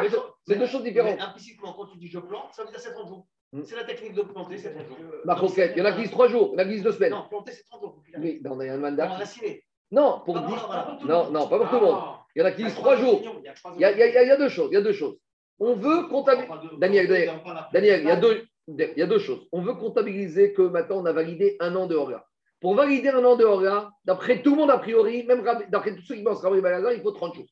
[0.47, 1.17] C'est deux choses différentes.
[1.17, 3.27] Mais implicitement, quand tu dis je plante, ça veut dire c'est 30 jours.
[3.51, 3.63] Hmm.
[3.65, 4.97] C'est la technique de planter, c'est 30 jours.
[5.25, 6.83] Ma il y en a qui disent 3 jours, il y en a qui disent
[6.83, 7.11] 2 semaines.
[7.11, 8.01] Non, planter, c'est 30 jours.
[8.17, 9.11] Oui, dans un On mandat.
[9.11, 9.63] a raciner.
[9.91, 10.97] Non, pour Ah, voilà.
[11.05, 11.99] Non, non, pas pour tout le monde.
[12.35, 13.21] Il y en a qui disent 3 jours.
[13.75, 14.69] Il y a, il y a- il y a deux choses.
[14.71, 15.17] Il y a deux choses.
[15.59, 16.51] On veut comptabiliser.
[16.79, 17.31] Daniel, Daniel,
[17.71, 19.47] Daniel, il y, a deux, il y a deux choses.
[19.53, 22.25] On veut comptabiliser que maintenant on a validé un an de Horla.
[22.59, 26.01] Pour valider un an de Horla, d'après tout le monde a priori, même d'après tous
[26.01, 27.45] ceux qui pensent Rabbi Balazar, il faut 30 jours.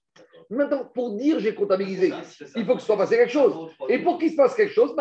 [0.49, 2.11] Maintenant, pour dire j'ai comptabilisé,
[2.57, 3.53] il faut que ce soit passé quelque chose.
[3.87, 4.93] Et pour qu'il se passe quelque chose.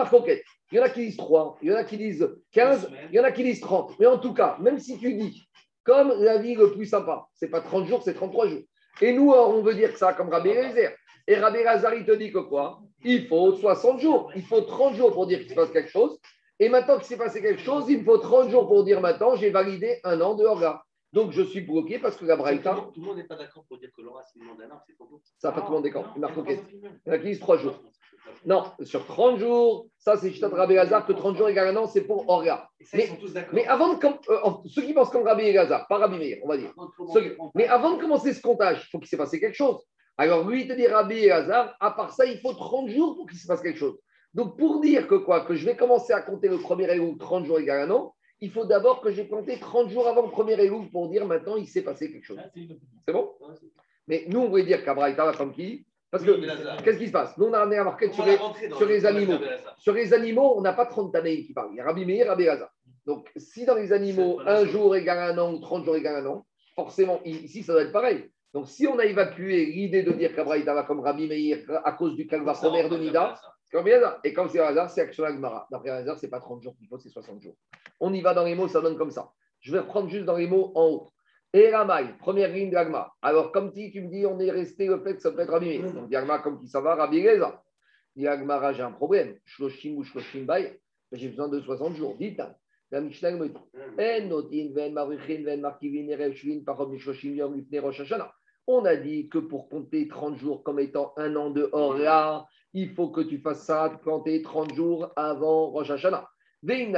[0.71, 3.17] Il y en a qui disent 3, il y en a qui disent 15, il
[3.17, 3.99] y en a qui disent 30.
[3.99, 5.43] Mais en tout cas, même si tu dis,
[5.85, 8.63] comme la vie le plus sympa, c'est pas 30 jours, c'est 33 jours.
[9.01, 10.93] Et nous, alors, on veut dire ça comme Rabbi Eliezer.
[11.27, 12.81] Et Rabbi Lazar, il te dit que quoi?
[13.05, 14.31] Il faut 60 jours.
[14.35, 16.19] Il faut 30 jours pour dire qu'il se passe quelque chose.
[16.59, 19.35] Et maintenant qu'il s'est passé quelque chose, il me faut 30 jours pour dire maintenant,
[19.35, 20.83] j'ai validé un an de Horga.
[21.13, 23.79] Donc je suis bloqué parce que la Braïta, tout le monde n'est pas d'accord pour
[23.79, 25.21] dire que l'enracinement d'un arbre, c'est 30 jours.
[25.39, 26.05] ça n'a pas tout le monde d'accord.
[26.09, 26.63] Ah, Il marque coquette.
[26.73, 27.83] Il y en a qui disent 3 jours.
[28.45, 31.87] Non, sur 30 jours, ça c'est Chitat Rabbi Lazar, que 30 jours égale un an,
[31.87, 32.25] c'est pour.
[32.81, 32.97] Et ça,
[33.53, 34.05] Mais- avant de.
[34.05, 36.73] euh, ceux qui pensent comme Rabbi pas Rabbi Meir, on va dire.
[37.13, 39.81] Ceux- Mais avant de commencer ce comptage, il faut qu'il s'est passé quelque chose.
[40.19, 43.17] Alors lui, il te dit Rabbi et Hazard, à part ça, il faut 30 jours
[43.17, 43.99] pour qu'il se passe quelque chose.
[44.35, 47.45] Donc pour dire que quoi, que je vais commencer à compter le premier Elul 30
[47.45, 50.55] jours égale un an, il faut d'abord que j'ai compté 30 jours avant le premier
[50.55, 52.39] Elul pour dire maintenant il s'est passé quelque chose.
[53.07, 53.31] C'est bon?
[54.09, 57.37] Mais nous, on voulait dire qu'Abraïta va comme qui Parce que qu'est-ce qui se passe?
[57.39, 58.37] Nous, on a amené la marquette sur les,
[58.69, 59.39] sur les animaux.
[59.79, 61.71] sur les animaux, on n'a pas 30 années qui parlent.
[61.73, 62.69] Il y a Rabbi Meir, Rabbi Lazar.
[63.07, 66.27] Donc, si dans les animaux, C'est un jour égale un an ou 30 jours égale
[66.27, 66.47] un an,
[66.77, 68.31] forcément, ici, ça doit être pareil.
[68.53, 72.15] Donc, si on a évacué l'idée de dire qu'Abraïta va comme Rabbi Meir à cause
[72.15, 73.35] du calva Romer de Nida,
[73.65, 73.79] c'est.
[74.25, 75.67] Et comme c'est Lazare, c'est action Agmara.
[75.71, 77.57] D'après Lazare, ce n'est pas 30 jours qu'il faut, c'est 60 jours.
[78.01, 79.31] On y va dans les mots, ça donne comme ça.
[79.61, 81.12] Je vais reprendre juste dans les mots en haut.
[81.55, 82.77] Et Ramaï, première ligne de.
[83.21, 85.51] Alors, comme tu, tu me dis, on est resté le fait que ça peut être
[85.51, 85.93] Rabbi Meir.
[85.93, 87.23] Donc, Agma, comme qui ça va, Rabbi.
[88.17, 89.37] Dit Agmara, j'ai un problème.
[89.45, 90.81] Shloshim ou Shloshim Bay,
[91.13, 92.17] j'ai besoin de 60 jours.
[92.19, 92.55] Dites, hein.
[92.91, 93.55] la Mishnah me dit.
[98.67, 102.95] On a dit que pour compter 30 jours comme étant un an de Hora, il
[102.95, 106.29] faut que tu fasses ça, compter 30 jours avant Rosh Hashanah.
[106.69, 106.93] Et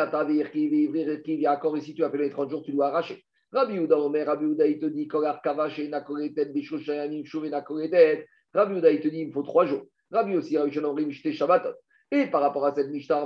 [1.81, 3.25] si tu as fait les 30 jours, tu dois arracher.
[3.55, 7.51] Rabbi Uda Omer, Rabbi Uda, il te dit, Kolar Kavash et Nakoretet, Bishoshayamim, Shuv et
[7.51, 8.27] Nakoretet.
[8.53, 9.83] Rabbi Uda, il te dit, il me faut 3 jours.
[10.11, 11.75] Rabbi aussi, Rabbi Shon Omrim, Shte Shabbatot.
[12.11, 13.25] Et par rapport à cette Mishnah,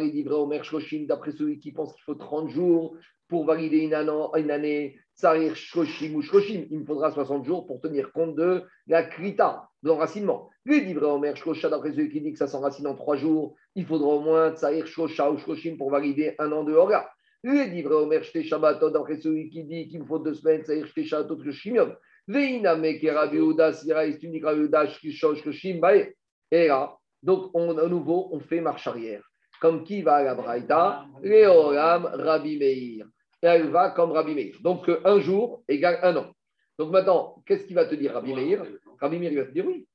[0.00, 2.96] il dit vrai Omer Shloshim, d'après celui qui pense qu'il faut 30 jours
[3.28, 7.66] pour valider une année, une année Tsarir Shloshim ou Shloshim, il me faudra 60 jours
[7.66, 10.50] pour tenir compte de la Krita, de l'enracinement.
[10.64, 13.56] Lui dit vrai Omer Shlosha, d'après celui qui dit que ça s'enracine en 3 jours,
[13.74, 17.08] il faudra au moins Tsarir Shlosha ou Shloshim pour valider un an de Hora.
[17.42, 20.62] Lui dit vrai Omer Shte Shabbatot, d'après celui qui dit qu'il me faut deux semaines,
[20.62, 21.94] Tsarir Shte Shabbatot Shloshim.
[22.28, 26.12] Veiname ke Rabbi Uda, Sira, que Rabbi Uda, Shloshim, Bae.
[26.50, 29.22] Et là, donc, on, à nouveau, on fait marche arrière.
[29.60, 31.06] Comme qui va à la Braïta?
[31.22, 33.06] Léoram Rabbi Meir.
[33.42, 34.56] Et elle va comme Rabbi Meir.
[34.62, 36.32] Donc, euh, un jour égale un an.
[36.78, 38.64] Donc, maintenant, qu'est-ce qu'il va te dire, Rabbi Meir?
[39.00, 39.86] Rabbi Meir il va te dire oui.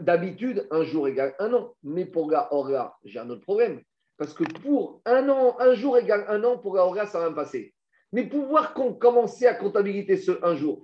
[0.00, 1.74] D'habitude, un jour égale un an.
[1.82, 3.80] Mais pour la Hora, j'ai un autre problème.
[4.18, 7.30] Parce que pour un an, un jour égale un an, pour la Hora, ça va
[7.30, 7.74] me passer.
[8.12, 10.80] Mais pouvoir commencer à comptabiliser ce un jour,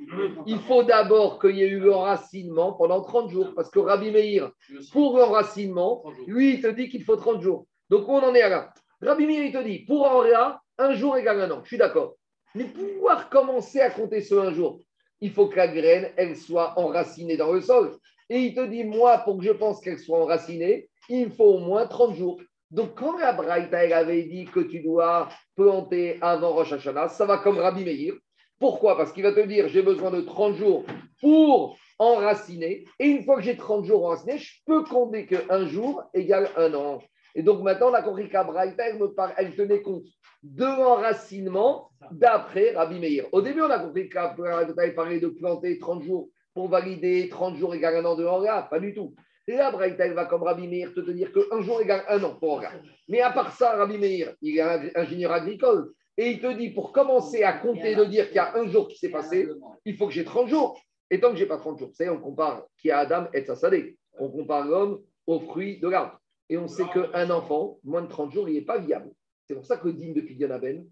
[0.46, 3.52] il faut d'abord qu'il y ait eu l'enracinement pendant 30 jours.
[3.54, 4.50] Parce que Rabbi Meir,
[4.92, 7.66] pour l'enracinement, lui, il te dit qu'il faut 30 jours.
[7.88, 8.74] Donc, on en est à là.
[9.00, 11.60] Rabbi Meir, il te dit, pour Henria, un jour égale un an.
[11.62, 12.16] Je suis d'accord.
[12.54, 14.80] Mais pouvoir commencer à compter ce un jour,
[15.20, 17.96] il faut que la graine, elle soit enracinée dans le sol.
[18.28, 21.44] Et il te dit, moi, pour que je pense qu'elle soit enracinée, il me faut
[21.44, 22.40] au moins 30 jours.
[22.72, 27.26] Donc, quand la Braïta, elle avait dit que tu dois planter avant Rosh Hashanah, ça
[27.26, 28.14] va comme Rabbi Meir.
[28.58, 28.96] Pourquoi?
[28.96, 30.84] Parce qu'il va te dire, j'ai besoin de 30 jours
[31.20, 32.86] pour enraciner.
[32.98, 36.72] Et une fois que j'ai 30 jours enracinés, je peux compter qu'un jour égale un
[36.72, 37.02] an.
[37.34, 38.98] Et donc maintenant, on a compris qu'Abraïta, elle,
[39.36, 40.04] elle tenait compte
[40.42, 43.26] de l'enracinement d'après Rabbi Meir.
[43.32, 47.74] Au début, on a compris qu'Abraïta parlait de planter 30 jours pour valider 30 jours
[47.74, 48.62] égale un an de Hora.
[48.62, 49.14] Pas du tout.
[49.49, 52.36] Et là, Braïta, elle va comme Rabbi Meir te dire qu'un jour égale un an
[52.36, 52.62] pour.
[53.09, 55.93] Mais à part ça, Rabbi Meir, il est ingénieur agricole.
[56.16, 58.86] Et il te dit, pour commencer à compter de dire qu'il y a un jour
[58.86, 59.49] qui s'est passé,
[59.84, 60.80] il faut que j'ai 30 jours.
[61.11, 63.97] Et tant que j'ai pas 30 jours, on compare qui a Adam et Sassadé.
[64.18, 66.20] On compare l'homme aux fruits de l'arbre.
[66.49, 69.11] Et on sait qu'un enfant, moins de 30 jours, il n'est pas viable.
[69.47, 70.51] C'est pour ça que digne de Pidyon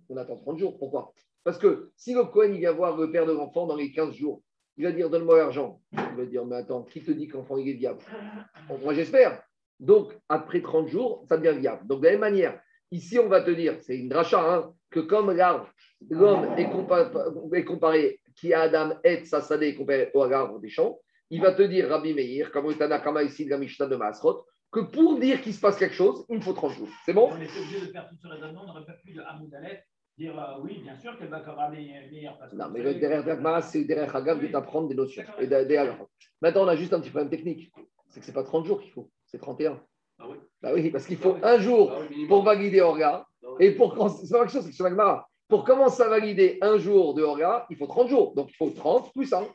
[0.08, 0.78] on attend 30 jours.
[0.78, 1.12] Pourquoi?
[1.44, 4.14] Parce que si le Cohen il vient voir le père de l'enfant dans les 15
[4.14, 4.42] jours,
[4.80, 5.80] il va dire Donne-moi l'argent.
[5.92, 8.00] Il va dire Mais attends, qui te dit qu'enfant il est viable?
[8.82, 9.42] Moi j'espère.
[9.78, 11.86] Donc, après 30 jours, ça devient viable.
[11.86, 12.60] Donc, de la même manière,
[12.90, 15.70] ici, on va te dire, c'est une dracha, hein, que comme l'arbre,
[16.10, 20.98] l'homme est, comparé, qui a Adam et Sassadé comparé au arbre des champs,
[21.30, 24.44] il va te dire, Rabbi Meir, comme est Anakama ici de la Mishnah de Masrot,
[24.70, 26.88] que pour dire qu'il se passe quelque chose, il faut 30 jours.
[27.06, 27.30] C'est bon?
[27.32, 29.50] On est obligé de faire tout ce raisonnement, on n'aurait pas plus de Hamoud
[30.20, 32.38] dire euh, oui, bien sûr qu'elle va comme meilleur.
[32.52, 35.24] Non, mais derrière Dagmara, c'est derrière Hagam de t'apprendre des notions.
[35.40, 35.46] Et
[36.42, 37.72] Maintenant, on a juste un petit problème technique.
[38.08, 39.80] C'est que ce n'est pas 30 jours qu'il faut, c'est 31.
[40.18, 43.24] Ah oui bah oui, parce qu'il faut un jour ah pour valider Orga.
[43.42, 44.10] Ah et pour.
[44.10, 45.26] C'est pas quelque chose, c'est sur Dagmara.
[45.48, 48.34] Pour commencer à valider un jour de Orga, il faut 30 jours.
[48.34, 49.46] Donc il faut 30 plus 1.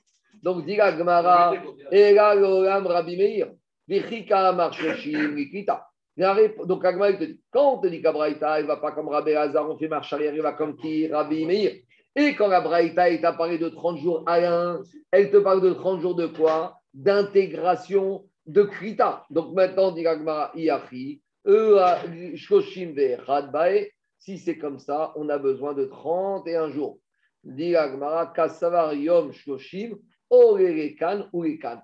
[0.43, 1.55] Donc, dit Gmara,
[1.91, 3.51] et là, Rabbi Meir,
[3.87, 5.87] Vichika Marcheshim, Mikita.
[6.17, 9.69] Donc, Agma, te dit, quand on te dit qu'Abraïta, il va pas comme Rabbi Hazar,
[9.69, 11.07] on fait marche arrière, il va comme qui?
[11.07, 11.73] Rabbi Meir.
[12.15, 14.39] Et quand la Braïta, il t'a parlé de 30 jours à
[15.11, 16.79] elle te parle de 30 jours de quoi?
[16.93, 19.25] D'intégration de Krita.
[19.29, 21.21] Donc maintenant, dit Agma, Iachi,
[22.35, 22.95] Shoshim
[23.25, 26.99] Radbae, si c'est comme ça, on a besoin de 31 jours.
[27.43, 28.33] Dit Agmara,
[29.33, 29.97] Shoshim,
[30.29, 31.75] Orerekan ou euh,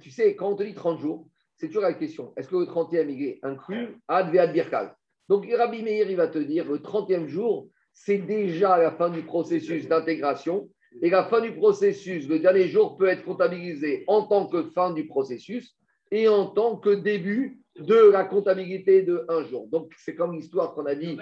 [0.00, 2.32] Tu sais, quand on te dit 30 jours, c'est toujours la question.
[2.36, 4.94] Est-ce que le 30e, il est inclus Advead Birkal?
[5.28, 9.22] Donc, Rabbi Meir, il va te dire le 30e jour, c'est déjà la fin du
[9.22, 10.68] processus d'intégration.
[11.02, 14.92] Et la fin du processus, le dernier jour, peut être comptabilisé en tant que fin
[14.92, 15.76] du processus
[16.10, 19.66] et en tant que début de la comptabilité de un jour.
[19.68, 21.18] Donc, c'est comme l'histoire qu'on a dit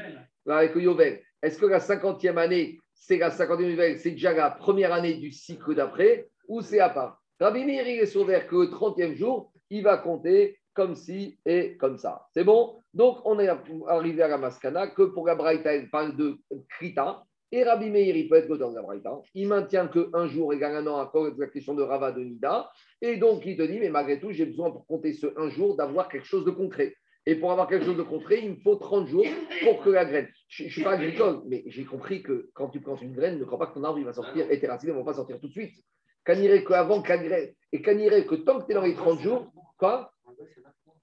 [0.47, 1.20] avec Yovel.
[1.43, 5.32] Est-ce que la 50e année, c'est la 50e nouvelle, c'est déjà la première année du
[5.32, 7.20] cycle d'après ou c'est à part?
[7.41, 11.77] Rabbi Meir, il est sauvé que le 30e jour, il va compter comme si et
[11.77, 12.27] comme ça.
[12.33, 12.77] C'est bon?
[12.95, 13.49] Donc, on est
[13.89, 17.25] arrivé à la Maskana que pour la Braïta, parle de Krita.
[17.51, 19.20] Et Rabbi Meir, il peut être de la Braïta.
[19.35, 22.20] Il maintient qu'un jour égale un an à cause de la question de Rava de
[22.20, 22.70] Nida.
[23.01, 25.77] Et donc, il te dit, mais malgré tout, j'ai besoin pour compter ce un jour
[25.77, 26.95] d'avoir quelque chose de concret.
[27.27, 29.27] Et pour avoir quelque chose de concret, il me faut 30 jours
[29.62, 30.29] pour que la graine.
[30.49, 33.45] Je ne suis pas agricole, mais j'ai compris que quand tu plantes une graine, ne
[33.45, 35.49] crois pas que ton arbre va sortir et tes racines ne vont pas sortir tout
[35.49, 35.75] de suite.
[36.25, 40.12] Qu'avant qu'avant graine, et qu'anirait que tant que tu es dans les 30 jours, Quoi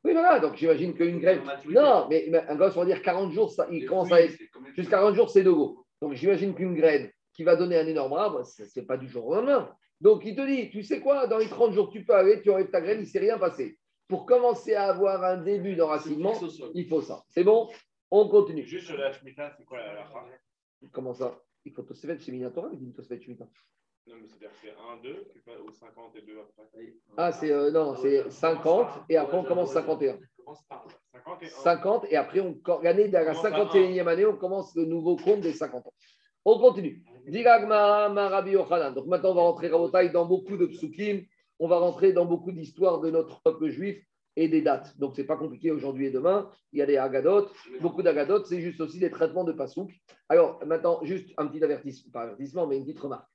[0.04, 1.42] Oui, voilà, donc j'imagine qu'une graine.
[1.66, 4.38] Non, mais, un gosse, on va dire 40 jours, ça, il commence à être.
[4.76, 5.86] Jusqu'à 40 jours, c'est de go.
[6.02, 9.28] Donc j'imagine qu'une graine qui va donner un énorme arbre, ce n'est pas du jour
[9.28, 9.74] au lendemain.
[10.00, 12.50] Donc il te dit, tu sais quoi, dans les 30 jours, tu peux aller, tu
[12.50, 13.78] enlèves ta graine, il ne s'est rien passé.
[14.08, 16.34] Pour commencer à avoir un début d'enracinement,
[16.74, 17.24] il faut ça.
[17.30, 17.70] C'est bon
[18.10, 18.66] On continue.
[18.66, 20.26] Juste la Shemitah, c'est quoi la, fin
[20.92, 21.40] Comment ça?
[21.64, 23.48] Il faut Tosefet, c'est Minatora, il dit Tosefet Shemitah.
[24.08, 25.28] Non, mais c'est-à-dire que c'est 1, 2,
[25.64, 29.74] ou 50 et 2 après Ah, c'est euh, non, c'est 50 et après on commence
[29.74, 30.18] 51.
[31.64, 35.54] 50 et après, on, l'année de la 51e année, on commence le nouveau compte des
[35.54, 35.94] 50 ans.
[36.46, 37.04] On continue.
[37.28, 37.46] Donc
[39.08, 39.70] maintenant, on va rentrer
[40.10, 41.24] dans beaucoup de psukim,
[41.60, 44.04] on va rentrer dans beaucoup d'histoires de notre peuple juif
[44.36, 44.98] et des dates.
[44.98, 46.50] Donc, ce n'est pas compliqué aujourd'hui et demain.
[46.72, 48.48] Il y a des agadotes, beaucoup d'agadotes.
[48.48, 49.92] C'est juste aussi des traitements de pasouk.
[50.30, 53.28] Alors, maintenant, juste un petit avertissement, pas avertissement, mais une petite remarque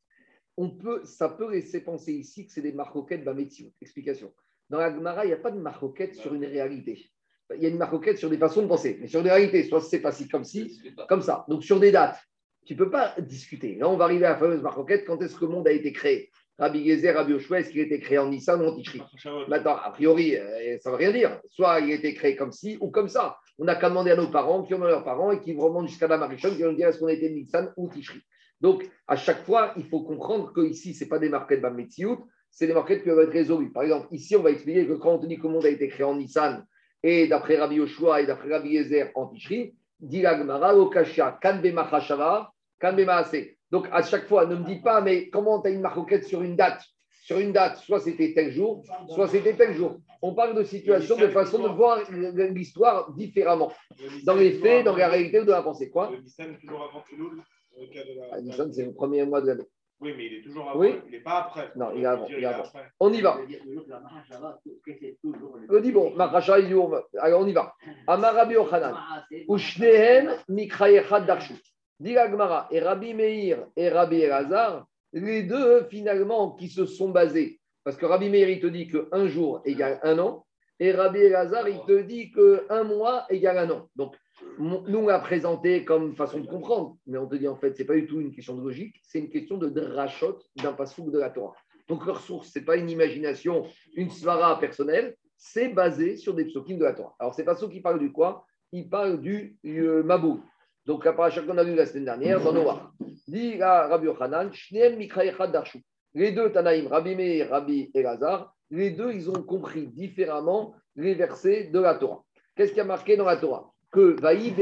[0.56, 3.66] on peut, ça peut laisser penser ici que c'est des marcoquettes Bamétio.
[3.80, 4.32] Explication.
[4.70, 7.10] Dans la Gemara, il n'y a pas de marcoquette sur une réalité.
[7.54, 9.80] Il y a une marcoquette sur des façons de penser, mais sur des réalités, soit
[9.80, 11.44] c'est facile comme ci, comme ça.
[11.48, 12.18] Donc sur des dates,
[12.64, 13.76] tu ne peux pas discuter.
[13.76, 15.04] Là, on va arriver à la fameuse marcoquette.
[15.06, 16.30] Quand est-ce que le monde a été créé?
[16.58, 19.00] Rabbi Gezer, Rabbi Oshua, est-ce qu'il a été créé en Nissan ou en Tishri
[19.46, 21.40] Maintenant, a priori, euh, ça ne veut rien dire.
[21.50, 23.36] Soit il a été créé comme ci ou comme ça.
[23.58, 26.08] On n'a qu'à demander à nos parents, qui ont leurs parents et qui remontent jusqu'à
[26.08, 28.20] la Marichon, qui vont nous dire est-ce qu'on a été Nissan ou Tishri.
[28.60, 32.26] Donc, à chaque fois, il faut comprendre que ici, ce n'est pas des marquettes Bametsiout,
[32.50, 33.72] c'est des marquettes qui peuvent être résolues.
[33.72, 35.88] Par exemple, ici, on va expliquer que quand on dit que le monde a été
[35.88, 36.64] créé en Nissan,
[37.02, 42.50] et d'après Rabbi Yoshua et d'après Rabbi Yezer en Tishri, dit l'Agmara, Okashia, Kanbe Machashava,
[42.80, 43.06] Kanbe
[43.70, 46.42] Donc, à chaque fois, ne me dis pas, mais comment tu as une marquette sur
[46.42, 46.82] une date?
[47.22, 49.98] Sur une date, soit c'était tel jour, soit c'était tel jour.
[50.22, 53.72] On parle de situation, de façon de voir l'histoire différemment.
[54.24, 55.90] Dans les faits, dans la réalité ou dans la pensée.
[55.90, 56.12] Quoi?
[56.12, 56.20] Le
[58.32, 59.66] Ah, Nissan, c'est le premier mois de l'année.
[60.00, 60.80] Oui, mais il est toujours avant.
[60.80, 60.94] Oui.
[61.06, 61.70] Il n'est pas après.
[61.74, 62.64] Non, il est On avant, il est avant.
[62.64, 62.90] après.
[63.00, 63.38] On y va.
[63.48, 67.72] Je dis bon, il dit, on va- alors on y va.
[68.06, 68.94] Amar Rabbi Yochanan.
[69.48, 71.54] Ushnehem mikrayechad darshu.
[71.98, 77.08] Dit la Gemara, et Rabbi Meir et Rabbi Elazar, les deux finalement qui se sont
[77.08, 77.58] basés.
[77.84, 80.44] Parce que Rabbi Meir, il te dit qu'un jour égale un an,
[80.78, 83.88] et Rabbi Elazar, il te dit qu'un mois égale un an.
[83.96, 84.14] Donc,
[84.58, 87.82] nous, on l'a présenté comme façon de comprendre, mais on te dit en fait, ce
[87.82, 91.10] n'est pas du tout une question de logique, c'est une question de drachot d'un passouk
[91.10, 91.54] de la Torah.
[91.88, 93.64] Donc, leur source, ce n'est pas une imagination,
[93.94, 97.14] une svara personnelle, c'est basé sur des psokim de la Torah.
[97.18, 98.44] Alors, c'est pas ceux qui parlent du quoi?
[98.72, 100.42] Il parle du euh, Mabou.
[100.84, 102.92] Donc, la paracha qu'on a vu la semaine dernière, dans Noah.
[103.28, 104.98] Dit à Rabbi Yochanan, Shneem
[105.52, 105.82] Darshu.
[106.14, 111.64] Les deux Tanaïm, Rabbi Meir, Rabbi Elazar, les deux, ils ont compris différemment les versets
[111.64, 112.24] de la Torah.
[112.56, 113.70] Qu'est-ce qui a marqué dans la Torah?
[113.90, 114.54] Que Vaï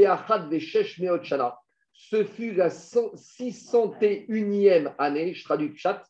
[1.23, 1.57] Shana,
[1.93, 6.03] ce fut la 601e année, je traduis chat,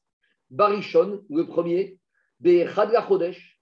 [0.49, 1.99] Barishon, le premier,
[2.39, 3.61] Be'echad la Chodesh,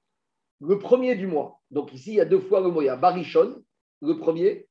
[0.61, 1.59] le premier du mois.
[1.69, 2.81] Donc ici, il y a deux fois le mot.
[2.97, 3.61] Barishon,
[4.01, 4.67] le premier,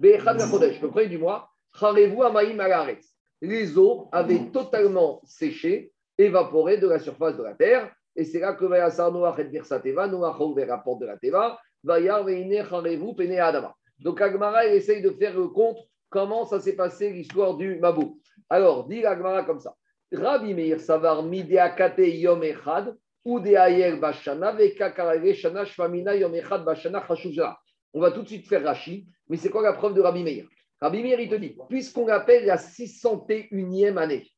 [0.00, 3.14] Be'echad la Chodesh, le premier du mois, Charevu Amaim Alaretz.
[3.40, 7.94] Les eaux avaient totalement séché, évaporé de la surface de la terre.
[8.16, 11.60] Et c'est là que Vayasar Noach et Virsateva, Noach ouvert la porte de la Teva,
[11.84, 13.76] Vayar Veine Charevu Pene Adama.
[13.98, 15.78] Donc Agmara, il essaye de faire le compte
[16.10, 18.20] comment ça s'est passé l'histoire du Mabou.
[18.48, 19.74] Alors, dit Agmara comme ça.
[20.12, 27.04] Rabbi Meir Savar Mideakate Yom Echad, ou Bashana, Veka Karage Shana Shvamina Yom Echad Bashana
[27.06, 27.58] Chashuvja.
[27.92, 30.46] On va tout de suite faire Rashi, mais c'est quoi la preuve de Rabbi Meir?
[30.80, 34.30] Rabbi Meir, il te dit, puisqu'on appelle la 601e année,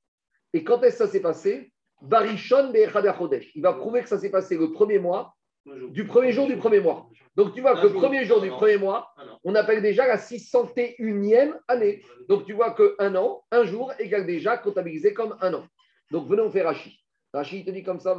[0.53, 1.73] et quand est-ce que ça s'est passé?
[2.01, 3.43] Barishon Be'echad.
[3.55, 5.35] Il va prouver que ça s'est passé le premier mois,
[5.91, 7.09] du premier jour du premier mois.
[7.37, 9.15] Donc tu vois que le premier jour du premier mois,
[9.45, 12.03] on appelle déjà la 601e année.
[12.29, 15.65] Donc tu vois qu'un an, un jour égale déjà comptabilisé comme un an.
[16.11, 16.99] Donc venons faire Rashi.
[17.33, 18.17] Rashi il te dit comme ça.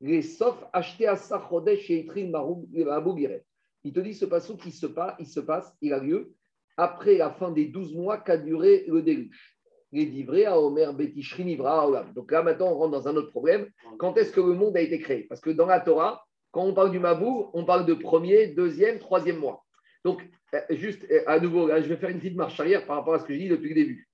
[0.00, 3.44] Les sauf acheté à Sachodesh et Giret.
[3.84, 6.34] Il te dit ce passage qui se passe, il se passe, il a lieu
[6.76, 9.58] après la fin des 12 mois qu'a duré le déluge.
[9.92, 12.12] Les livrés à Omer Olam.
[12.14, 13.68] Donc là maintenant on rentre dans un autre problème.
[13.98, 15.24] Quand est-ce que le monde a été créé?
[15.24, 18.98] Parce que dans la Torah, quand on parle du Mabou, on parle de premier, deuxième,
[18.98, 19.64] troisième mois.
[20.04, 20.22] Donc,
[20.54, 23.14] euh, juste euh, à nouveau, là, je vais faire une petite marche arrière par rapport
[23.14, 24.08] à ce que je dis depuis le début.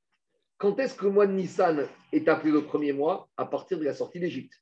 [0.57, 3.29] Quand est-ce que le mois de Nissan est appelé le premier mois?
[3.37, 4.55] À partir de la sortie d'Égypte.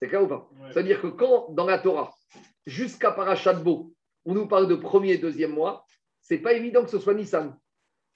[0.00, 0.48] C'est clair ou pas?
[0.72, 2.12] C'est-à-dire que quand, dans la Torah,
[2.66, 3.92] jusqu'à Parashat Bo,
[4.24, 5.84] on nous parle de premier et deuxième mois,
[6.20, 7.58] c'est pas évident que ce soit Nissan.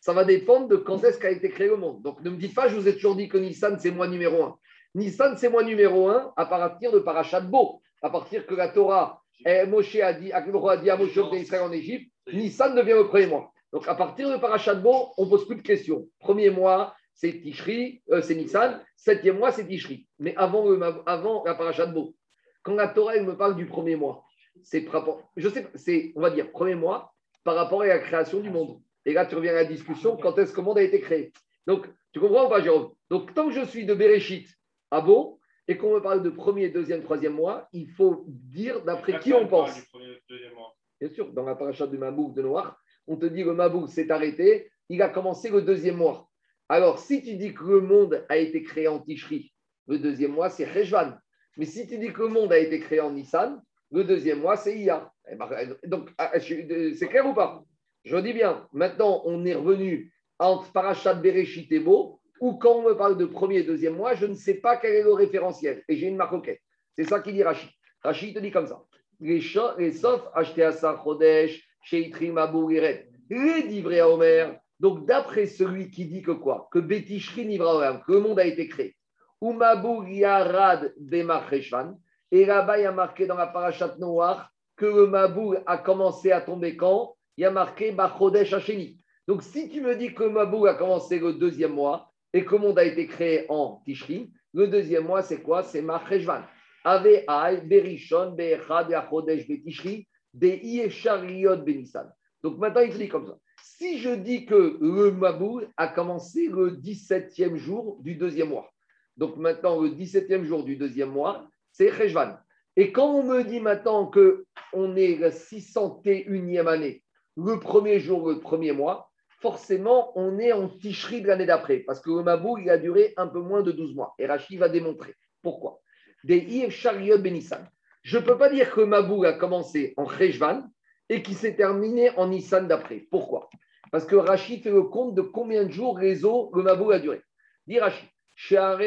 [0.04, 2.02] Ça va dépendre de quand est-ce qu'a été créé le monde.
[2.02, 4.42] Donc, ne me dites pas, je vous ai toujours dit que Nissan, c'est mois numéro
[4.42, 4.58] un.
[4.94, 7.80] Nissan, c'est mois numéro un à partir de Parashat Bo.
[8.02, 10.42] À partir que la Torah, eh, Moshe a dit, a
[10.76, 13.50] dit à Moshe d'Israël en Égypte, Nissan devient le premier mois.
[13.72, 16.06] Donc, à partir de Parashat Bo, on ne pose plus de questions.
[16.20, 18.82] Premier mois, c'est Tishri, euh, c'est Nissan.
[18.98, 20.06] Septième mois, c'est Tishri.
[20.18, 22.14] Mais avant, le, avant la Parashat Bo,
[22.62, 24.22] quand la Torah elle me parle du premier mois,
[24.62, 28.00] c'est par rapport- je sais, c'est, on va dire, premier mois par rapport à la
[28.00, 28.82] création du monde.
[29.06, 31.32] Et là, tu reviens à la discussion, quand est-ce que le monde a été créé?
[31.66, 32.92] Donc, tu comprends ou pas, Jérôme?
[33.10, 34.48] Donc, tant que je suis de Bereshit
[34.90, 39.18] à Bo, et qu'on me parle de premier, deuxième, troisième mois, il faut dire d'après
[39.18, 39.74] qui on pense.
[39.74, 40.74] Du premier, deuxième mois.
[41.00, 43.88] Bien sûr, dans la paracha du Mabouk de Noir, on te dit que le Mabouk
[43.88, 46.28] s'est arrêté, il a commencé le deuxième mois.
[46.68, 49.52] Alors, si tu dis que le monde a été créé en Tishri,
[49.86, 51.12] le deuxième mois, c'est Rejvan.
[51.56, 54.56] Mais si tu dis que le monde a été créé en Nissan, le deuxième mois,
[54.56, 55.10] c'est Iya.
[55.30, 57.62] Eh ben, donc, ah, je- c'est clair ou pas?
[58.04, 62.82] Je dis bien, maintenant, on est revenu entre Parachat Bereshit et Bo, ou quand on
[62.82, 65.82] me parle de premier et deuxième mois, je ne sais pas quel est le référentiel.
[65.88, 66.60] Et j'ai une marcoquette.
[66.94, 67.70] C'est ça qu'il dit Rachid.
[68.02, 68.82] Rachid te dit comme ça.
[69.20, 69.40] Les,
[69.78, 74.58] les sauf achetés à Sachodesh, chez Itrim Abou Giret, les livrés à Omer.
[74.80, 76.68] Donc, d'après celui qui dit que quoi?
[76.70, 78.96] Que Betishri Nivra que le monde a été créé.
[79.40, 81.98] Umabou Yarad Bemar Reshvan.
[82.30, 86.32] Et là-bas, il y a marqué dans la parachat Noir que le Mabou a commencé
[86.32, 87.16] à tomber quand?
[87.36, 89.00] Il y a marqué Bachodesh Hacheni.
[89.26, 92.60] Donc, si tu me dis que Mabou a commencé le deuxième mois et que le
[92.60, 95.62] monde a été créé en Tishri, le deuxième mois, c'est quoi?
[95.62, 96.42] C'est Marcheshvan.
[96.84, 102.12] Ave Ay, Berishon, Be'echad, Yachodesh, Betishri, Benissan.
[102.42, 103.36] Donc maintenant, il dit comme ça.
[103.62, 108.70] Si je dis que le Mabou a commencé le 17e jour du deuxième mois,
[109.16, 112.36] donc maintenant, le 17e jour du deuxième mois, c'est Cheshvan.
[112.76, 117.03] Et quand on me dit maintenant qu'on est la 601e année,
[117.36, 119.10] le premier jour, le premier mois,
[119.40, 123.12] forcément, on est en ticherie de l'année d'après, parce que le Mabou, il a duré
[123.16, 124.14] un peu moins de 12 mois.
[124.18, 125.14] Et Rachid va démontrer.
[125.42, 125.80] Pourquoi?
[126.22, 127.68] Des Chariot Benissan.
[128.02, 130.62] Je ne peux pas dire que le Mabou a commencé en Cheshvan
[131.08, 133.06] et qui s'est terminé en Nissan d'après.
[133.10, 133.50] Pourquoi?
[133.92, 136.98] Parce que Rachid fait le compte de combien de jours les eaux, le Mabou a
[136.98, 137.20] duré.
[137.66, 138.80] Dit Rachid, Share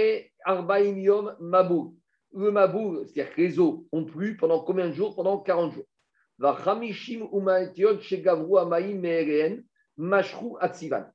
[0.44, 1.96] Arbaim Mabou.
[2.34, 5.16] Le Mabou, c'est-à-dire que les eaux ont plu pendant combien de jours?
[5.16, 5.86] Pendant 40 jours.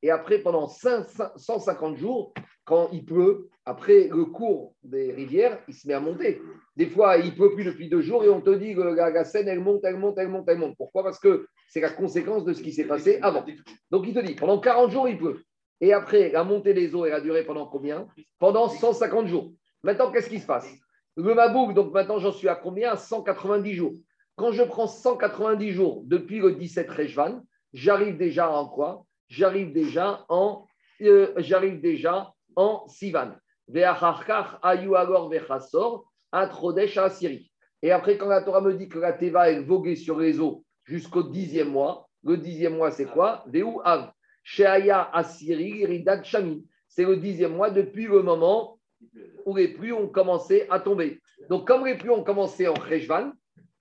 [0.02, 5.74] Et après, pendant 500 150 jours, quand il pleut, après le cours des rivières, il
[5.74, 6.40] se met à monter.
[6.76, 9.24] Des fois, il pleut plus depuis deux jours et on te dit que la, la
[9.24, 10.76] Seine, elle monte, elle monte, elle monte, elle monte.
[10.76, 11.04] Pourquoi?
[11.04, 13.44] Parce que c'est la conséquence de ce qui s'est passé avant.
[13.90, 15.44] Donc, il te dit, pendant 40 jours, il pleut.
[15.80, 18.06] Et après, la montée des eaux, elle a duré pendant combien?
[18.38, 19.52] Pendant 150 jours.
[19.82, 20.68] Maintenant, qu'est-ce qui se passe?
[21.16, 22.92] Le Mabouk, donc maintenant, j'en suis à combien?
[22.92, 23.92] À 190 jours.
[24.36, 29.04] Quand je prends 190 jours depuis le 17 Rejvan, j'arrive déjà en quoi?
[29.28, 30.66] J'arrive déjà en
[31.02, 33.32] euh, j'arrive déjà en Sivan.
[33.74, 33.84] Et
[37.90, 41.22] après, quand la Torah me dit que la Teva est voguée sur les eaux jusqu'au
[41.22, 43.44] dixième mois, le dixième mois, c'est quoi?
[44.44, 45.10] Sheaya
[46.22, 46.66] Shami.
[46.88, 48.78] C'est le dixième mois depuis le moment
[49.46, 51.20] où les pluies ont commencé à tomber.
[51.48, 53.32] Donc, comme les pluies ont commencé en Rejvan,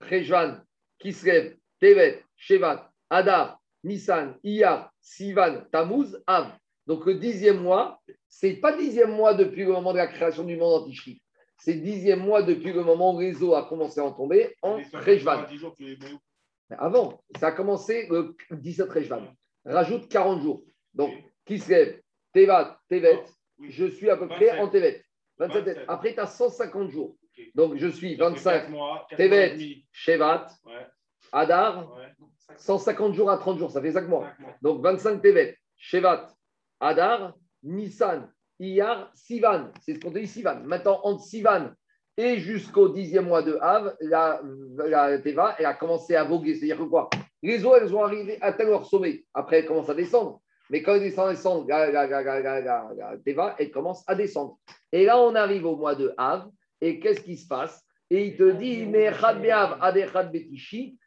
[0.08, 0.60] Rejvan,
[0.98, 6.52] Kislev, Tevet, Shevat, Adar, Nissan, Iyar, Sivan, Tammuz, Av.
[6.86, 10.56] Donc le dixième mois, c'est pas dixième mois depuis le moment de la création du
[10.56, 11.22] monde anti
[11.58, 14.80] C'est dixième mois depuis le moment où le réseau a commencé à en tomber en
[14.92, 15.46] Rejvan.
[16.78, 19.22] Avant, ça a commencé le 17 Rejvan.
[19.64, 20.64] Rajoute 40 jours.
[20.94, 21.12] Donc,
[21.44, 22.00] Kislev,
[22.32, 23.22] Tevat, Tevet,
[23.68, 25.04] je suis à peu près en Tevet.
[25.38, 25.84] 27, 27.
[25.88, 27.16] Après, tu as 150 jours.
[27.54, 29.56] Donc, je suis Donc, 25 quatre mois, quatre Tevet.
[29.92, 30.86] Shevat, Ouais,
[31.32, 32.12] Adar, ouais.
[32.56, 34.28] 150 jours à 30 jours, ça fait 5 mois.
[34.60, 36.28] Donc 25 Tevet, Shevat,
[36.80, 38.30] Adar, Nissan,
[38.60, 39.70] Iyar, Sivan.
[39.80, 40.60] C'est ce qu'on dit Sivan.
[40.64, 41.70] Maintenant, entre Sivan
[42.16, 44.40] et jusqu'au dixième mois de Av, la,
[44.76, 46.54] la Teva, elle a commencé à voguer.
[46.54, 47.08] C'est-à-dire que quoi?
[47.42, 49.24] Les eaux, elles ont arrivé à tel leur sommet.
[49.32, 50.40] Après, elles commencent à descendre.
[50.70, 54.58] Mais quand elles descendent, descendent la, la, la, Teva, elle commence à descendre.
[54.92, 56.48] Et là, on arrive au mois de Av.
[56.82, 57.86] Et qu'est-ce qui se passe?
[58.10, 59.08] Et il te dit, mais
[60.30, 60.98] Betishi,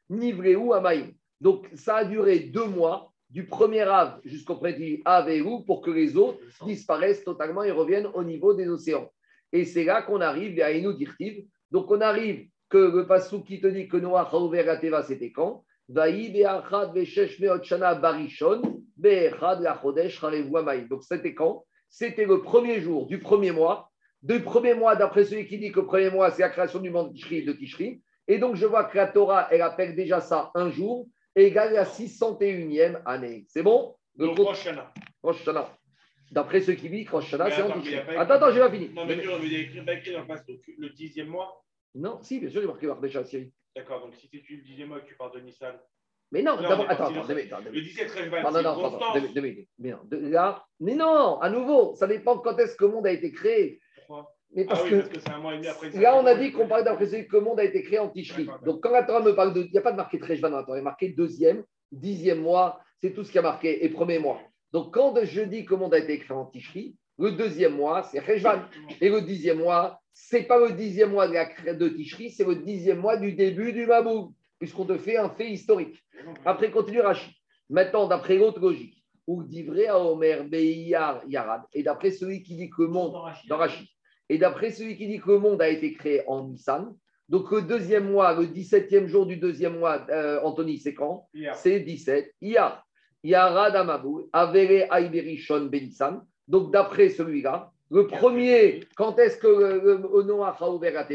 [0.74, 1.12] Amaïm.
[1.42, 5.82] Donc, ça a duré deux mois, du premier Av jusqu'au premier Av et Ou, pour
[5.82, 9.12] que les eaux disparaissent totalement et reviennent au niveau des océans.
[9.52, 11.46] Et c'est là qu'on arrive à Inou Dirtiv.
[11.70, 15.04] Donc, on arrive que le passou qui te dit que Noah a ouvert la Teva,
[15.04, 15.66] c'était quand?
[15.88, 16.08] Donc,
[21.04, 21.66] c'était quand?
[21.90, 23.92] C'était le premier jour du premier mois.
[24.26, 26.90] Du premier mois, d'après celui qui dit que le premier mois, c'est la création du
[26.90, 28.02] monde de Tishri.
[28.28, 31.74] Et donc, je vois que la Torah, elle appelle déjà ça un jour, égal à
[31.74, 33.46] la 601e année.
[33.50, 33.96] C'est bon?
[34.18, 35.78] Le Donc, Rosh Hashanah.
[36.32, 37.98] D'après ceux qui disent, Rosh Hashanah, c'est en Tishri.
[38.18, 38.90] Attends, attends, j'ai pas fini.
[38.90, 41.64] Non, mais tu avais écrit dans le passe le dixième mois.
[41.94, 43.54] Non, si, bien sûr, j'ai marqué Bardécha Syrie.
[43.76, 45.76] D'accord, donc si tu le dixième mois que tu parles de Nissan.
[46.32, 47.94] Mais non, d'abord, attends, attends, Le minutes.
[47.94, 49.28] 17 13 Non, 20, non, non, pardon.
[49.78, 53.12] Mais non, là, mais non, à nouveau, ça dépend quand est-ce que le monde a
[53.12, 53.80] été créé.
[54.56, 55.90] Mais Ah parce oui, que parce que c'est un mois et demi après.
[55.92, 58.10] Là, on a dit qu'on parlait d'après celui que le monde a été créé en
[58.10, 58.48] Tishri.
[58.66, 59.64] Donc, quand la Torah me parle de.
[59.64, 61.64] Il n'y a pas de marqué Treshvan dans la Torah, il y a marqué deuxième,
[61.92, 64.40] dixième mois, c'est tout ce qui a marqué, et premier mois.
[64.72, 68.04] Donc, quand je dis que le monde a été créé en Tishri, le deuxième mois,
[68.04, 68.62] c'est Rejvan.
[69.02, 72.56] Et le dixième mois, c'est pas le dixième mois de, la de Tishri, c'est le
[72.56, 76.02] dixième mois du début du Mabou, puisqu'on te fait un fait historique.
[76.46, 77.32] Après, continue Rachid.
[77.70, 82.70] Maintenant, d'après l'autre logique, ou d'ivré à Omer, Beiyar, Yarad, et d'après celui qui dit
[82.70, 83.14] que le monde
[83.50, 83.88] dans Rachid.
[84.30, 86.96] Et d'après celui qui dit que le monde a été créé en Nissan,
[87.30, 91.28] donc le deuxième mois, le 17e jour du deuxième mois, euh, Anthony, c'est quand.
[91.54, 92.34] C'est 17.
[92.42, 92.86] Iyar.
[93.24, 96.22] Yara Damabou, Avere Aiberishon Benissan.
[96.48, 101.08] Donc d'après celui-là, le premier, quand est-ce que le, Noach a ouvert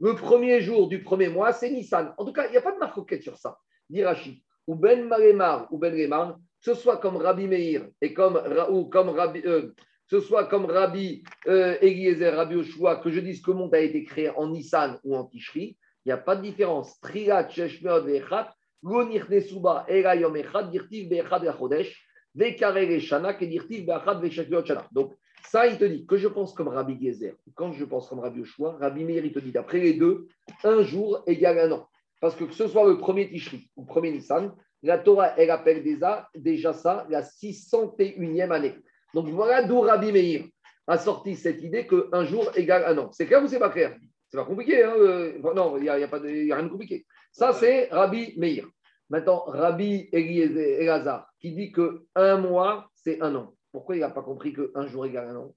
[0.00, 2.14] Le premier jour du premier mois, c'est Nissan.
[2.16, 3.58] En tout cas, il n'y a pas de marque sur ça.
[3.90, 4.38] Dit Rachid.
[4.66, 8.40] Ou Ben Maremar ou Ben Remar, que ce soit comme Rabbi Meir et comme,
[8.70, 9.74] ou comme Rabbi, euh,
[10.10, 14.02] ce soit comme Rabbi euh, Rabbi Oshua, que je dise que le monde a été
[14.02, 16.98] créé en Nissan ou en Tishri, il n'y a pas de différence.
[17.00, 18.52] Triat, Sheshmeot, Vechat,
[18.82, 22.04] Gonir Nesuba, Era Yom Echad, Dirtiv, Bechad, Yachodesh,
[22.34, 24.28] Vekare, Shana, et Dirtiv, Bechad,
[24.64, 24.88] Shana.
[24.90, 25.14] Donc,
[25.46, 27.36] ça, il te dit que je pense comme Rabbi Gezer.
[27.54, 30.26] Quand je pense comme Rabbi Oshua, Rabbi Meir, il te dit d'après les deux,
[30.64, 31.88] un jour égale un an.
[32.20, 34.52] Parce que que ce soit le premier Tishri ou le premier Nissan,
[34.82, 38.74] la Torah, elle appelle déjà, déjà ça la 601e année.
[39.14, 40.44] Donc voilà d'où Rabbi Meir
[40.86, 43.10] a sorti cette idée qu'un jour égale un an.
[43.12, 43.96] C'est clair ou c'est pas clair?
[44.28, 44.82] C'est pas compliqué.
[44.84, 46.64] Hein euh, non, il n'y a, il y a, pas de- il y a rien
[46.66, 47.04] de compliqué.
[47.32, 48.66] Ça, c'est Rabbi Meir.
[49.08, 53.54] Maintenant, Rabbi Elazar, qui dit que un mois, c'est un an.
[53.72, 55.54] Pourquoi il n'a pas compris qu'un jour égale un an?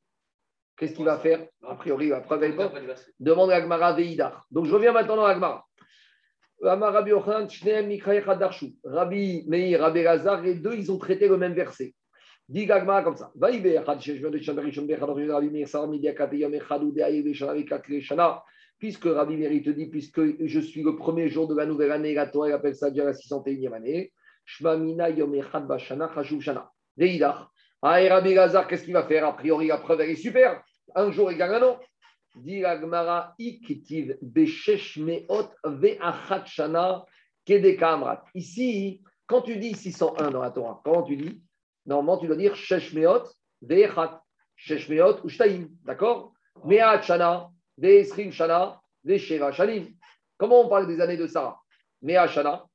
[0.75, 1.45] Qu'est-ce qu'il va faire?
[1.67, 2.55] A priori, la preuve est.
[3.19, 4.43] Demande à Agmara Veidar.
[4.49, 5.63] Donc, je reviens maintenant dans Agmara.
[8.83, 11.93] Rabbi Meir, Rabbi Elazar, les deux, ils ont traité le même verset.
[12.53, 13.31] Dit Gagma comme ça.
[18.77, 21.91] Puisque Rabbi Meir, il te dit, puisque je suis le premier jour de la nouvelle
[21.91, 24.13] année, la Torah elle appelle ça déjà la 601e année.
[24.45, 26.69] Shma, Mina, Yom, Echad, Bashana, Chashuv, Shana.
[26.95, 27.47] Veidach.
[27.81, 29.25] Ah, et Rabbi Lazar, qu'est-ce qu'il va faire?
[29.25, 30.61] A priori, la preuve, est super.
[30.93, 31.79] Un jour égale un an.
[32.35, 37.03] Dit la Gemara, Ikitiv, Beshesh, Meot, Ve'achat, Shana,
[37.45, 38.23] Kedeka, Amrat.
[38.35, 41.41] Ici, quand tu dis 601 dans la Torah, comment tu dis?
[41.85, 43.23] Normalement, tu dois dire Sheshmeot,
[43.61, 44.21] Ve'echat.
[44.55, 45.67] Sheshmeot ou Shtaim.
[45.83, 46.33] D'accord?
[46.65, 49.87] Me'at Shana, Ve'esrim Shana, Ve'sheva Shanim.
[50.37, 51.59] Comment on parle des années de Sarah?
[52.01, 52.65] Me'at Shana,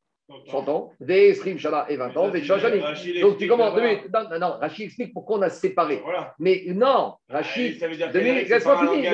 [0.51, 2.83] 100 ans, Ve'esrim Shana et 20 ans, Ve'sheva Shanim.
[3.23, 3.75] Donc tu commences.
[4.13, 6.03] Non, non, non, Rachid explique pourquoi on a séparé.
[6.39, 7.89] Mais non, Rachid, c'est
[8.49, 9.13] laisse-moi finir.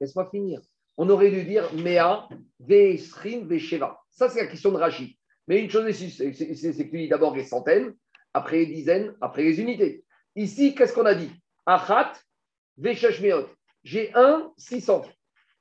[0.00, 0.60] Laisse-moi finir.
[0.96, 2.28] On aurait dû dire Mea,
[2.58, 3.98] Ve'esrim, Ve'sheva.
[4.10, 5.14] Ça, c'est la question de Rachid.
[5.46, 7.94] Mais une chose est sûre, c'est c'est- c'est que tu dis d'abord les centaines,
[8.34, 10.04] après les dizaines, après les unités.
[10.36, 11.30] Ici, qu'est-ce qu'on a dit?
[11.66, 12.12] Achat,
[12.78, 13.46] Ve'sheshmeot.
[13.82, 15.02] J'ai un 600.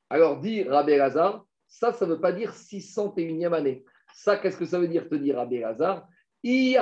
[0.10, 3.84] Alors, dit Rabbi Lazar, ça, ça ne veut pas dire 601e année.
[4.14, 6.08] Ça, qu'est-ce que ça veut dire te dire Rabbi Lazar
[6.44, 6.74] Il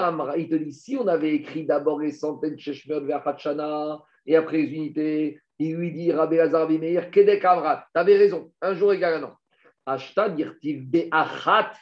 [0.49, 4.73] te dit, si on avait écrit d'abord les centaines Sheshmeot, Ve'achat Shana, et après les
[4.73, 7.85] unités, il lui dit Rabbi Lazar Bimeir, Kedek Amrat.
[7.93, 9.37] Tu avais raison, un jour égal un an.
[9.85, 11.73] Ashta dirtiv be'achat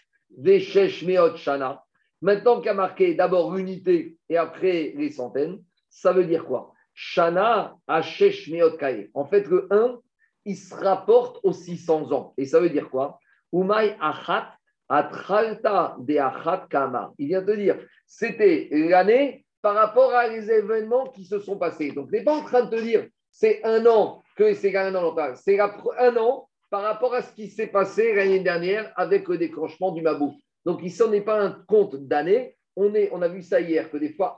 [1.37, 1.84] shana.
[2.25, 5.61] Maintenant qu'il y a marqué d'abord l'unité et après les centaines,
[5.91, 6.73] ça veut dire quoi?
[6.95, 8.49] Shana hashesh
[8.79, 9.11] kae.
[9.13, 9.99] En fait, le 1,
[10.45, 12.33] il se rapporte aux 600 ans.
[12.39, 13.19] Et ça veut dire quoi?
[13.53, 14.55] Umay achat
[14.89, 17.13] atralta de achat kama.
[17.19, 21.91] Il vient de dire, c'était l'année par rapport à les événements qui se sont passés.
[21.91, 25.15] Donc, n'est pas en train de te dire, c'est un an que c'est un an.
[25.35, 29.91] C'est un an par rapport à ce qui s'est passé l'année dernière avec le déclenchement
[29.91, 30.35] du Mabou.
[30.65, 32.55] Donc ici, on n'est pas un compte d'année.
[32.75, 32.91] On,
[33.21, 34.35] a vu ça hier, que des fois,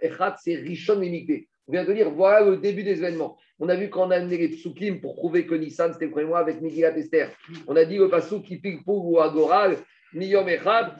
[0.00, 1.48] Echat, c'est Rishon Limité.
[1.66, 3.36] On vient de dire, voilà le début des événements.
[3.58, 6.32] On a vu qu'on a amené les psukim pour prouver que Nissan, c'était le premier
[6.34, 7.30] avec Megillat Esther.
[7.66, 9.76] On a dit le pasuk qui pique pour ou agoral,
[10.14, 10.94] Niyom Echad,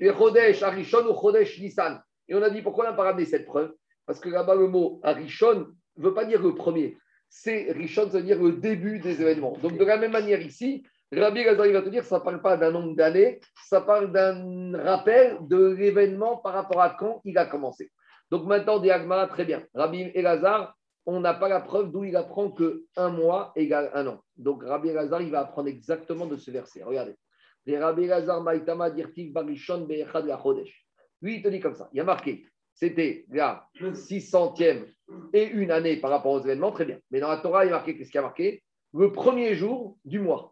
[0.00, 2.00] et Chodesh Arishon ou Chodesh Nissan.
[2.28, 3.74] Et on a dit pourquoi on n'a pas ramené cette preuve?
[4.06, 6.96] Parce que là-bas, le mot Arishon ne veut pas dire le premier.
[7.28, 9.56] C'est Rishon, ça veut dire le début des événements.
[9.60, 10.84] Donc, de la même manière ici,
[11.14, 14.12] Rabbi Gazar, il va te dire ça ne parle pas d'un nombre d'années, ça parle
[14.12, 17.90] d'un rappel de l'événement par rapport à quand il a commencé.
[18.30, 19.62] Donc, maintenant, dit Agmara, très bien.
[19.74, 24.06] Rabbi Elazar, on n'a pas la preuve d'où il apprend que un mois égale un
[24.06, 24.22] an.
[24.36, 26.82] Donc, Rabbi Elazar, il va apprendre exactement de ce verset.
[26.82, 27.14] Regardez.
[27.68, 30.86] Rabbi Elazar, Maïtama, Dirtiv, Barishon, Be'echad, la Chodesh.
[31.20, 31.90] Lui, il te dit comme ça.
[31.92, 34.86] Il a marqué, c'était la 600e
[35.34, 36.98] et une année par rapport aux événements, très bien.
[37.10, 38.62] Mais dans la Torah, il y a marqué, qu'est-ce qu'il a marqué?
[38.94, 40.51] Le premier jour du mois.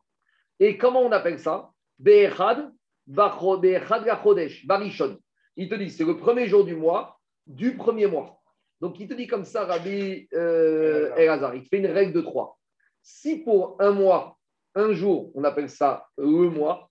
[0.61, 1.71] Et comment on appelle ça?
[1.99, 2.71] Be'echad,
[3.09, 5.19] Bacho- Be'echad, la Chodesh, Barishon.
[5.57, 8.41] Il te dit, c'est le premier jour du mois, du premier mois.
[8.81, 12.21] Donc, il te dit comme ça, Rabbi euh, Elazar, il te fait une règle de
[12.21, 12.59] trois.
[13.03, 14.39] Si pour un mois,
[14.75, 16.91] un jour, on appelle ça le mois,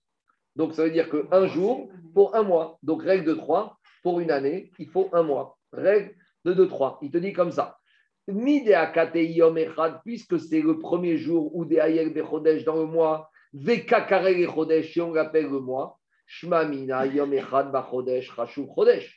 [0.56, 4.30] donc ça veut dire qu'un jour, pour un mois, donc règle de trois, pour une
[4.30, 5.56] année, il faut un mois.
[5.72, 6.14] Règle
[6.44, 6.98] de 2, 3.
[7.02, 7.78] Il te dit comme ça.
[10.04, 15.00] Puisque c'est le premier jour où des ayel bechodesh dans le mois, vekakare chodesh, si
[15.00, 19.08] on l'appelle le mois, shma mina yom echad bachodesh, chashuv chodesh.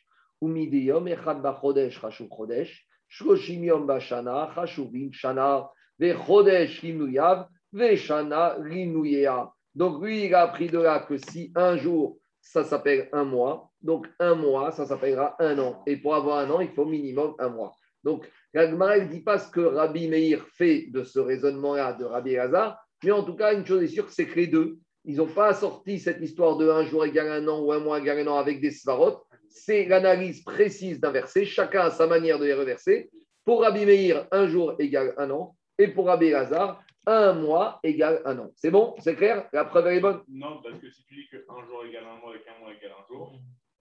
[0.42, 2.72] Umide yom echad bachodesh, chashuv chodesh,
[3.10, 5.68] shloshim yom bashana, chashuvim shana,
[6.00, 9.52] vechodesh rinuyav, veshana rinuyea.
[9.76, 13.72] Donc lui, il a appris de là que si un jour, ça s'appelle un mois,
[13.82, 15.82] donc un mois, ça s'appellera un an.
[15.88, 17.74] Et pour avoir un an, il faut minimum un mois.
[18.04, 22.38] Donc, la ne dit pas ce que Rabbi Meir fait de ce raisonnement-là de Rabbi
[22.38, 25.28] Hazar, mais en tout cas, une chose est sûre, c'est que les deux, ils n'ont
[25.28, 28.28] pas sorti cette histoire de un jour égale un an ou un mois égale un
[28.28, 29.22] an avec des svarot.
[29.50, 33.12] C'est l'analyse précise d'un verset, chacun a sa manière de les reverser.
[33.46, 38.22] Pour Rabbi Meir, un jour égale un an, et pour Rabbi Hazar, un mois égale
[38.26, 38.50] un an.
[38.56, 38.96] C'est bon?
[39.00, 39.50] C'est clair?
[39.52, 40.22] La preuve elle est bonne?
[40.30, 42.92] Non, parce que si tu dis qu'un jour égale un mois et qu'un mois égale
[42.98, 43.34] un jour,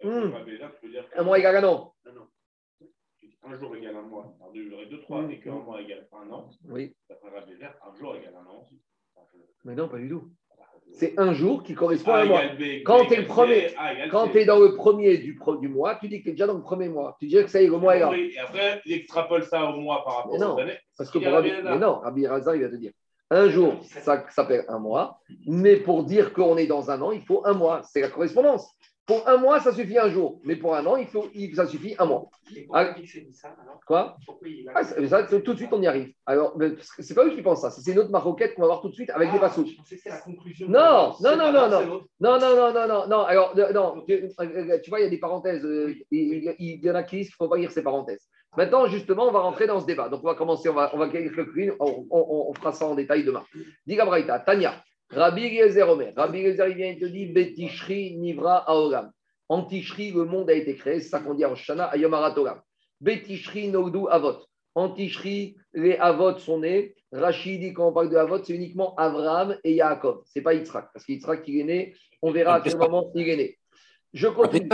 [0.03, 0.09] Hmm.
[0.09, 1.95] euh, tu peux dire que Un mois égale un an.
[3.45, 5.31] un jour égale un mois, par deux deux, trois, Hmm.
[5.31, 6.93] et qu'un mois égale un an, Oui.
[7.09, 8.69] fera déjà un jour égale un an.
[9.65, 10.29] Mais non, pas du tout.
[10.95, 12.41] C'est un jour qui correspond à A un mois.
[12.85, 13.69] Quand le premier-
[14.29, 16.47] tu es dans le premier du, pro- du mois, tu dis que tu es déjà
[16.47, 17.17] dans le premier mois.
[17.19, 18.11] Tu dis que ça y est, le mois est là.
[18.15, 20.79] Et après, il extrapole ça au mois par rapport Mais non, aux années.
[20.99, 22.93] Parce que pour Rabbi, mais non, Rabbi Razar, il va te dire
[23.31, 27.23] un jour, ça s'appelle un mois, mais pour dire qu'on est dans un an, il
[27.23, 27.81] faut un mois.
[27.85, 28.71] C'est la correspondance.
[29.05, 30.41] Pour un mois, ça suffit un jour.
[30.45, 32.31] Mais pour un an, il faut, il- ça suffit un mois.
[32.73, 32.95] Ah.
[32.97, 33.81] il fixait ça alors?
[33.85, 34.17] Quoi?
[34.75, 36.13] Ah, ça, Tout de suite, on y arrive.
[36.25, 36.57] Alors,
[37.01, 37.71] c'est pas eux qui pensent ça.
[37.71, 39.51] C'est une autre maroquette qu'on va voir tout de suite avec des Ah,
[39.85, 40.69] c'était la conclusion.
[40.69, 42.01] Non, non, non, non, non.
[42.21, 43.21] Non, non, non, non, non.
[43.25, 45.65] Alors, non, tu, euh, tu vois, il y a des parenthèses.
[45.65, 48.29] euh, Il, y en a qui disent qu'il ne faut pas lire ces parenthèses.
[48.57, 50.09] Maintenant, justement, on va rentrer dans ce débat.
[50.09, 51.09] Donc, on va commencer, on va, on va
[51.81, 53.45] on, on, on fera ça en détail demain.
[53.87, 54.75] Diga Braïta, Tania,
[55.13, 56.13] Rabbi Eliezer Omer.
[56.17, 59.13] Rabbi Eliezer, il vient et te dit Betishri Nivra Aolam.
[59.49, 61.01] En Tishri, le monde a été créé.
[61.01, 62.61] C'est ça qu'on dit à Rosh Hashanah, Ayom Aratolam.
[63.01, 64.39] Betishri Noudou Avot.
[64.75, 66.95] En Tishri, les Avot sont nés.
[67.13, 70.23] Rachid dit quand on parle de Avot, c'est uniquement Abraham et Yaakov.
[70.25, 70.89] Ce n'est pas Yitzhak.
[70.95, 73.59] Parce qu'Yitzhak, il est né, on verra à quel moment il est né.
[74.15, 74.71] Je continue.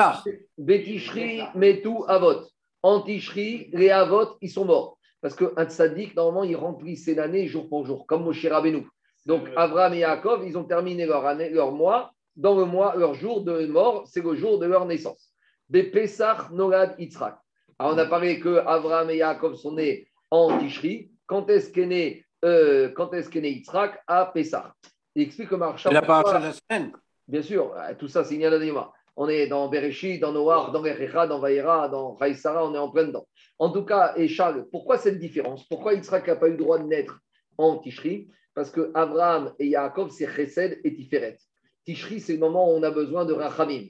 [0.57, 2.47] Betishri, Metou, Avot.
[2.85, 4.99] En Tishri, les Avot, ils sont morts.
[5.21, 8.87] Parce qu'un tzaddik, normalement, il remplissait l'année jour pour jour, comme Moshe Rabbeinu.
[9.29, 12.13] Donc, Abraham et Yaakov, ils ont terminé leur, année, leur mois.
[12.35, 15.35] Dans le mois, leur jour de mort, c'est le jour de leur naissance.
[15.69, 17.37] Des Pessah, Nogad, Yitzhak.
[17.79, 21.11] Alors, on a parlé que Abraham et Yaakov sont nés en Tishri.
[21.27, 24.03] Quand est-ce qu'est né, euh, quand est-ce qu'est né Yitzhak?
[24.07, 24.73] À Pessah.
[25.15, 25.57] Il explique que.
[25.77, 26.93] C'est la paracha de la semaine.
[27.27, 28.91] Bien sûr, euh, tout ça, c'est Yanadima.
[29.15, 32.89] On est dans Bereshit, dans Noach, dans Erecha, dans Vaïra, dans Raïsara, on est en
[32.89, 33.27] plein dedans.
[33.59, 35.67] En tout cas, et Charles, pourquoi cette différence?
[35.69, 37.21] Pourquoi Yitzhak n'a pas eu le droit de naître
[37.59, 38.31] en Tishri?
[38.59, 41.39] Parce que Abraham et Yaakov, c'est Chesed et Tiferet.
[41.85, 43.85] Tishri, c'est le moment où on a besoin de Rachamim.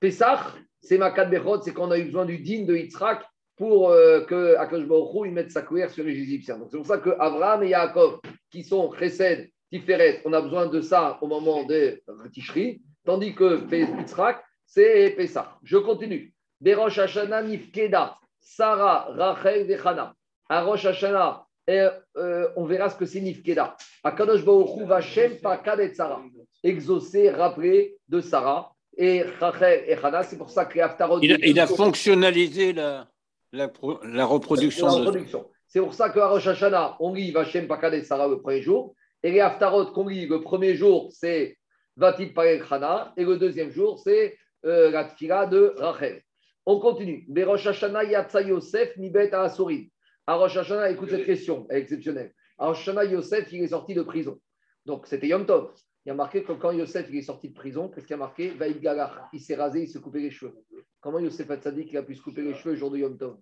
[0.00, 0.40] Pesach,
[0.80, 4.22] c'est Makat Bechot, c'est quand on a eu besoin du din de Yitzhak pour euh,
[4.22, 4.82] que Akash
[5.24, 6.58] il mette sa cuillère sur les Égyptiens.
[6.58, 8.18] Donc c'est pour ça que Abraham et Yaakov,
[8.50, 12.02] qui sont Chesed, Tiferet, on a besoin de ça au moment de
[12.32, 15.46] Tishri, tandis que Yitzhak, c'est Pesach.
[15.62, 16.34] Je continue.
[16.60, 20.12] Berosh Hashana Nifkeda, Sarah, Rachel, Vechana.
[20.48, 23.76] À Rosh Hashanah, et, euh, on verra ce que c'est Nifkeda.
[24.02, 26.22] Akadosh Baruch Hu, Vashem, Pakad et Sarah.
[26.64, 28.72] Exaucé, rappelé de Sarah.
[28.96, 31.20] Et Rachel et Hana, c'est pour ça que les Haftarot.
[31.22, 33.06] Il a, il a fonctionnalisé la,
[33.52, 34.86] la, pro- la reproduction.
[34.86, 35.46] La de- reproduction.
[35.68, 38.94] C'est pour ça qu'à Rosh Hashanah, on lit Vachem Pakad et Sarah le premier jour.
[39.22, 41.58] Et les Haftarot qu'on lit le premier jour, c'est
[41.96, 43.12] Vatit Parel Chana.
[43.16, 46.22] Et le deuxième jour, c'est euh, la Tfila de Rachel.
[46.66, 47.24] On continue.
[47.28, 49.86] Berosh Hashanah Yatsa Yosef Nibet Asurim.
[50.28, 52.34] À Rosh Hashanah, écoute cette question, elle est exceptionnelle.
[52.58, 54.38] À Rosh Hashanah, Yosef, il est sorti de prison.
[54.84, 55.72] Donc, c'était Yom Tov.
[56.04, 58.14] Il y a marqué que quand Yosef il est sorti de prison, qu'est-ce qu'il y
[58.14, 58.50] a marqué?
[58.50, 59.30] Vaïd Galar.
[59.32, 60.54] Il s'est rasé, il s'est coupé les cheveux.
[61.00, 63.38] Comment Yosef Hatzadik a pu se couper les cheveux le jour de Yom Tov?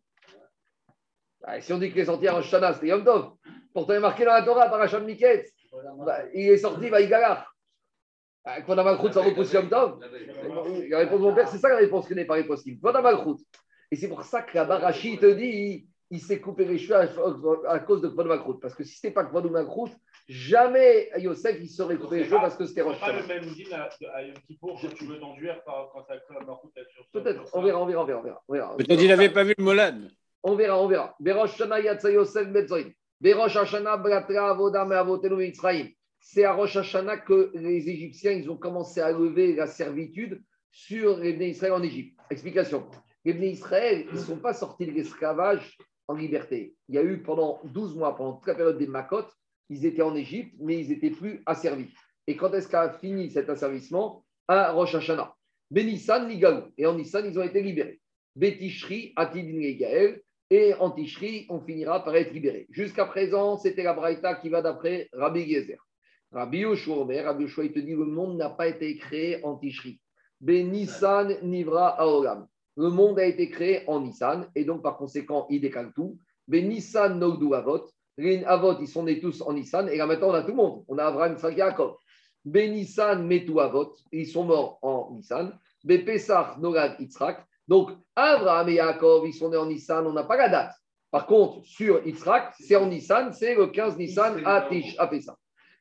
[1.42, 3.32] Ah, Si on dit qu'il est sorti à Rosh Hashanah, c'était Yom Tov.
[3.74, 5.44] Pourtant, il est marqué dans la Torah, par Hacham Miket.
[6.06, 7.52] Bah, il est sorti Vaïd Galar.
[8.44, 9.98] Ah, Quand on a Malchut, ça repousse Yom Tov?
[10.88, 12.78] La réponse de mon père, c'est ça la réponse qui n'est pas possible.
[12.80, 13.42] Quand on a Malchut.
[13.90, 17.70] Et c'est pour ça que la Barachi te dit il, s'est coupé les cheveux à,
[17.70, 18.58] à cause de Kvod Malchut.
[18.60, 19.94] Parce que si ce n'était pas Kvod Malchut,
[20.28, 23.40] jamais Yosef il serait coupé les cheveux parce que c'était Rosh pas le Hashanah.
[23.40, 27.00] même deal à, à Yom Kippour que tu veux t'enduire quand t'as la marcoute là-dessus.
[27.12, 28.20] Peut-être, on verra, on verra, on verra.
[28.20, 28.76] On verra, on verra.
[28.76, 30.10] Peut-être qu'il n'avait pas vu le Molad.
[30.42, 31.16] On verra, on verra.
[31.20, 32.90] Berosh Hashanah Yatsa Yosef Betzoin.
[33.20, 35.88] Berosh Hashanah Bratra Avoda Me'avotenu Mitzrayim.
[36.20, 41.18] C'est à Rosh Hashanah que les Égyptiens ils ont commencé à lever la servitude sur
[41.18, 42.18] les Israël en Égypte.
[42.30, 42.86] Explication.
[43.24, 45.76] Les Israël, ils ne sont pas sortis de l'esclavage
[46.08, 46.74] en liberté.
[46.88, 49.24] Il y a eu pendant 12 mois, pendant toute la période des Makot,
[49.68, 51.92] ils étaient en Égypte, mais ils n'étaient plus asservis.
[52.26, 54.24] Et quand est-ce qu'a fini cet asservissement?
[54.48, 55.34] À Rosh Hashanah.
[55.70, 56.72] Benissan, Nigalou.
[56.78, 58.00] Et en Nissan, ils ont été libérés.
[58.36, 60.22] Betishri, Atidin Gaël.
[60.48, 62.68] Et en Tishri, on finira par être libéré.
[62.70, 65.84] Jusqu'à présent, c'était la Braïta qui va d'après Rabbi Gezer.
[66.30, 70.00] Rabbi Yoshua Rabbi Yoshua, il te dit le monde n'a pas été créé en Tishri.
[70.40, 72.46] Benissan Nivra Aolam.
[72.76, 76.18] Le monde a été créé en Nissan et donc par conséquent, il décale tout.
[76.46, 77.86] Benissan Nogdu Avot.
[78.18, 80.54] Les Avot, ils sont nés tous en Nissan et là maintenant on a tout le
[80.54, 80.84] monde.
[80.88, 81.96] On a Abraham, Yitzhak, Yaakov.
[82.44, 85.58] Benissan Metu Avot, ils sont morts en Nissan.
[85.84, 87.44] Bepesach Nogad Yitzhak.
[87.66, 90.72] Donc Abraham et Yaakov, ils sont nés en Nissan, on n'a pas la date.
[91.10, 95.36] Par contre, sur Yitzhak, c'est en Nissan, c'est le 15 Nissan à Tish, à Pessah.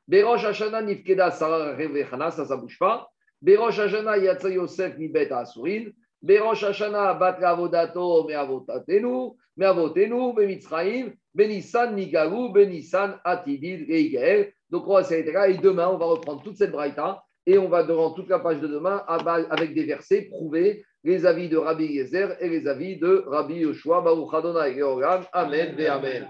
[0.07, 3.09] Berosh Hashana Nifkeda Sarah Revechana, ça, ça bouge pas.
[3.41, 5.89] Berosh Hashana Yatsa Yosef Mibet Asurin.
[6.25, 14.51] Berosh Hashana Bat Avodato Meavotatenu, Meavotenu, Bemitzraim, Benissan Nigaru, Benissan Atidid Reigael.
[14.71, 17.69] Donc on va s'arrêter là et demain on va reprendre toute cette braïta et on
[17.69, 21.85] va devant toute la page de demain avec des versets prouver les avis de Rabbi
[21.85, 24.81] Yezer et les avis de Rabbi Yoshua Baruch Adonai
[25.31, 26.23] Amen Amen.